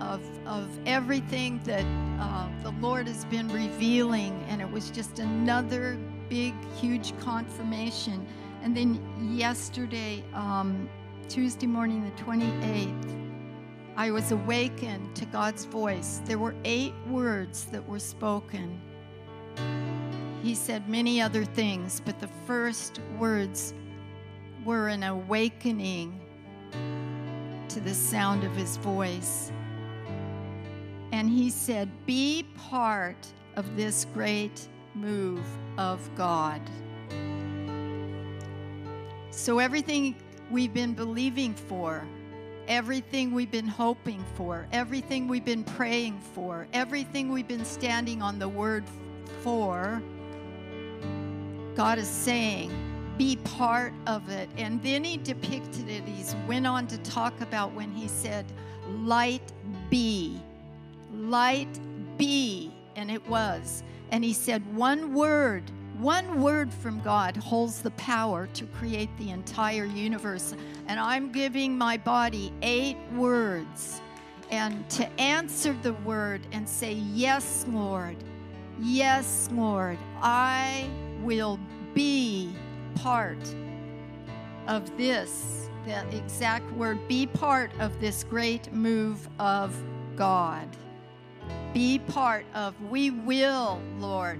[0.00, 1.84] of, of everything that
[2.20, 4.44] uh, the lord has been revealing.
[4.48, 8.26] And it was just another big huge confirmation.
[8.62, 9.00] And then
[9.36, 10.88] yesterday um,
[11.28, 13.24] tuesday morning the 28th
[13.96, 16.20] I was awakened to God's voice.
[16.24, 18.80] There were eight words that were spoken.
[20.44, 23.72] He said many other things, but the first words
[24.62, 26.20] were an awakening
[27.70, 29.50] to the sound of his voice.
[31.12, 33.26] And he said, Be part
[33.56, 35.46] of this great move
[35.78, 36.60] of God.
[39.30, 40.14] So, everything
[40.50, 42.06] we've been believing for,
[42.68, 48.38] everything we've been hoping for, everything we've been praying for, everything we've been standing on
[48.38, 48.84] the word
[49.40, 50.02] for,
[51.74, 52.72] God is saying,
[53.16, 54.48] be part of it.
[54.56, 56.04] And then he depicted it.
[56.04, 58.44] He went on to talk about when he said,
[58.88, 59.52] light
[59.90, 60.40] be,
[61.12, 61.78] light
[62.18, 62.72] be.
[62.96, 63.82] And it was.
[64.10, 69.30] And he said, one word one word from God holds the power to create the
[69.30, 70.54] entire universe.
[70.88, 74.00] And I'm giving my body eight words.
[74.50, 78.16] And to answer the word and say, Yes, Lord,
[78.80, 80.88] yes, Lord, I
[81.24, 81.58] will
[81.94, 82.54] be
[82.94, 83.54] part
[84.66, 89.76] of this, the exact word, be part of this great move of
[90.16, 90.68] God.
[91.72, 94.38] Be part of, we will, Lord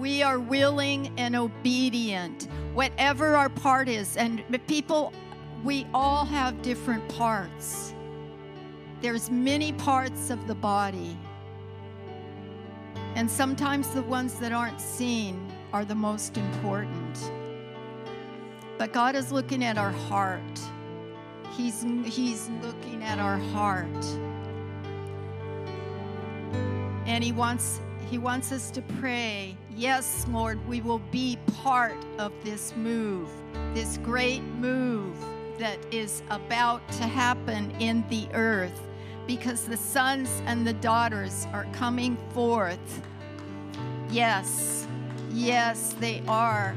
[0.00, 4.16] we are willing and obedient, whatever our part is.
[4.16, 5.12] And people,
[5.62, 7.92] we all have different parts.
[9.02, 11.16] There's many parts of the body.
[13.14, 17.32] And sometimes the ones that aren't seen are the most important.
[18.78, 20.60] But God is looking at our heart.
[21.56, 24.04] He's, he's looking at our heart.
[27.06, 27.80] And He wants
[28.10, 33.28] he wants us to pray, yes, Lord, we will be part of this move,
[33.72, 35.16] this great move
[35.60, 38.88] that is about to happen in the earth
[39.28, 43.00] because the sons and the daughters are coming forth.
[44.10, 44.88] Yes,
[45.30, 46.76] yes, they are.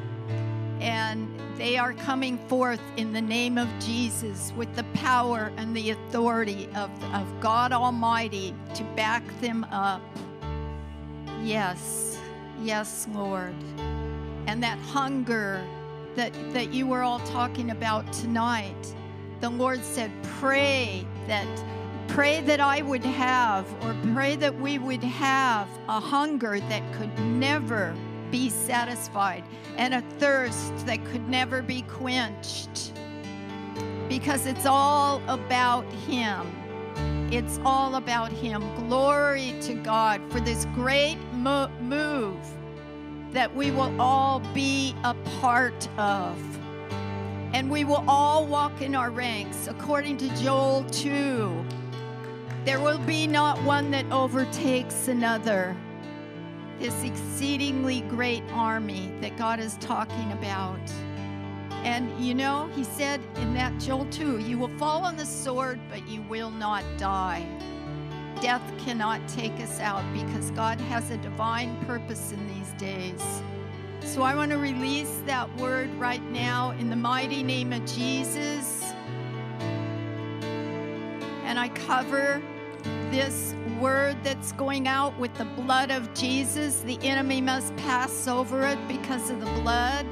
[0.79, 5.91] And they are coming forth in the name of Jesus with the power and the
[5.91, 10.01] authority of, of God Almighty to back them up.
[11.43, 12.17] Yes,
[12.61, 13.55] yes, Lord.
[14.47, 15.63] And that hunger
[16.15, 18.95] that, that you were all talking about tonight,
[19.41, 21.47] the Lord said, pray that
[22.07, 27.17] pray that I would have, or pray that we would have a hunger that could
[27.19, 27.95] never
[28.33, 29.43] be satisfied
[29.77, 32.91] and a thirst that could never be quenched.
[34.09, 36.47] Because it's all about Him.
[37.31, 38.63] It's all about Him.
[38.87, 42.39] Glory to God for this great mo- move
[43.33, 46.35] that we will all be a part of.
[47.53, 51.63] And we will all walk in our ranks according to Joel 2.
[52.65, 55.77] There will be not one that overtakes another.
[56.79, 60.79] This exceedingly great army that God is talking about.
[61.83, 65.79] And you know, he said in that Joel 2, you will fall on the sword,
[65.89, 67.45] but you will not die.
[68.41, 73.23] Death cannot take us out because God has a divine purpose in these days.
[74.01, 78.83] So I want to release that word right now in the mighty name of Jesus.
[81.45, 82.41] And I cover
[83.11, 86.79] this word that's going out with the blood of Jesus.
[86.79, 90.05] The enemy must pass over it because of the blood.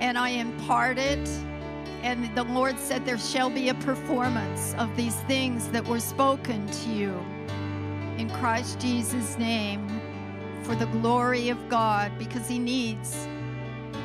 [0.00, 1.28] And I impart it.
[2.02, 6.66] And the Lord said, There shall be a performance of these things that were spoken
[6.66, 7.12] to you
[8.16, 9.86] in Christ Jesus' name
[10.62, 13.28] for the glory of God because He needs,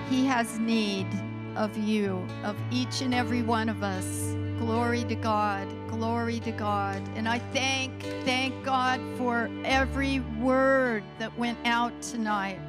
[0.09, 1.07] He has need
[1.55, 4.35] of you, of each and every one of us.
[4.59, 5.65] Glory to God.
[6.01, 6.99] Glory to God.
[7.15, 12.59] And I thank, thank God for every word that went out tonight.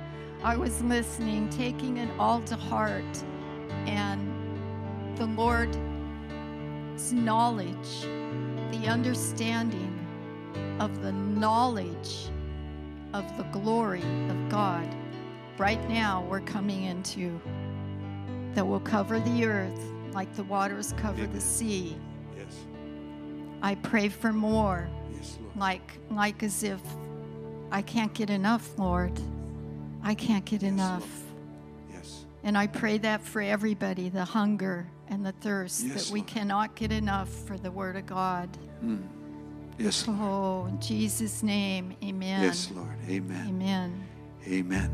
[0.45, 3.25] I was listening, taking it all to heart.
[3.87, 4.21] And
[5.17, 5.79] the Lord's
[7.11, 8.03] knowledge,
[8.71, 9.99] the understanding
[10.79, 12.29] of the knowledge
[13.15, 14.87] of the glory of God,
[15.57, 17.41] right now we're coming into
[18.53, 21.97] that will cover the earth like the waters cover the sea.
[23.63, 25.57] I pray for more, Yes, Lord.
[25.57, 26.81] like like as if
[27.71, 29.19] I can't get enough, Lord.
[30.03, 31.01] I can't get Yes, enough.
[31.01, 31.95] Lord.
[31.95, 32.25] Yes.
[32.45, 36.29] And I pray that for everybody, the hunger and the thirst Yes, that we Lord.
[36.29, 38.49] cannot get enough for the word of God.
[38.81, 38.97] Hmm.
[39.79, 40.21] Yes, Lord.
[40.21, 42.43] Oh, in Jesus' name, amen.
[42.43, 42.97] Yes, Lord.
[43.09, 43.47] Amen.
[43.49, 44.05] Amen.
[44.47, 44.91] Amen.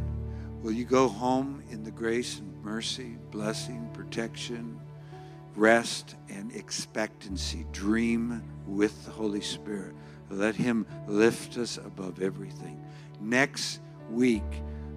[0.62, 4.78] Will you go home in the grace and mercy, blessing, protection,
[5.56, 7.64] rest, and expectancy?
[7.72, 9.94] Dream with the Holy Spirit.
[10.30, 12.82] Let Him lift us above everything.
[13.20, 13.80] Next
[14.10, 14.44] week,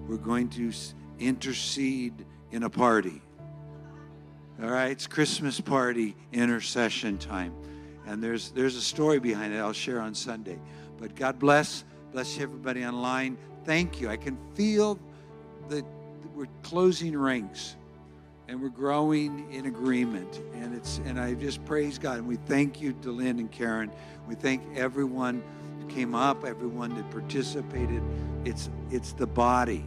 [0.06, 0.72] we're going to
[1.18, 3.22] intercede in a party.
[4.62, 7.54] All right, it's Christmas party intercession time.
[8.06, 10.58] And there's there's a story behind it I'll share on Sunday.
[10.98, 13.38] But God bless, bless everybody online.
[13.64, 14.08] Thank you.
[14.08, 14.98] I can feel
[15.68, 15.84] that
[16.34, 17.76] we're closing ranks
[18.48, 20.40] and we're growing in agreement.
[20.54, 22.18] And it's and I just praise God.
[22.18, 23.90] And we thank you, Delyn and Karen.
[24.28, 25.42] We thank everyone
[25.80, 28.02] who came up, everyone that participated.
[28.44, 29.84] It's it's the body.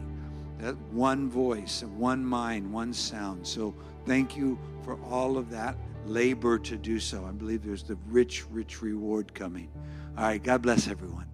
[0.58, 3.46] That one voice, one mind, one sound.
[3.46, 3.74] So
[4.06, 5.76] thank you for all of that
[6.06, 7.24] labor to do so.
[7.24, 9.68] I believe there's the rich, rich reward coming.
[10.16, 11.26] All right, God bless everyone.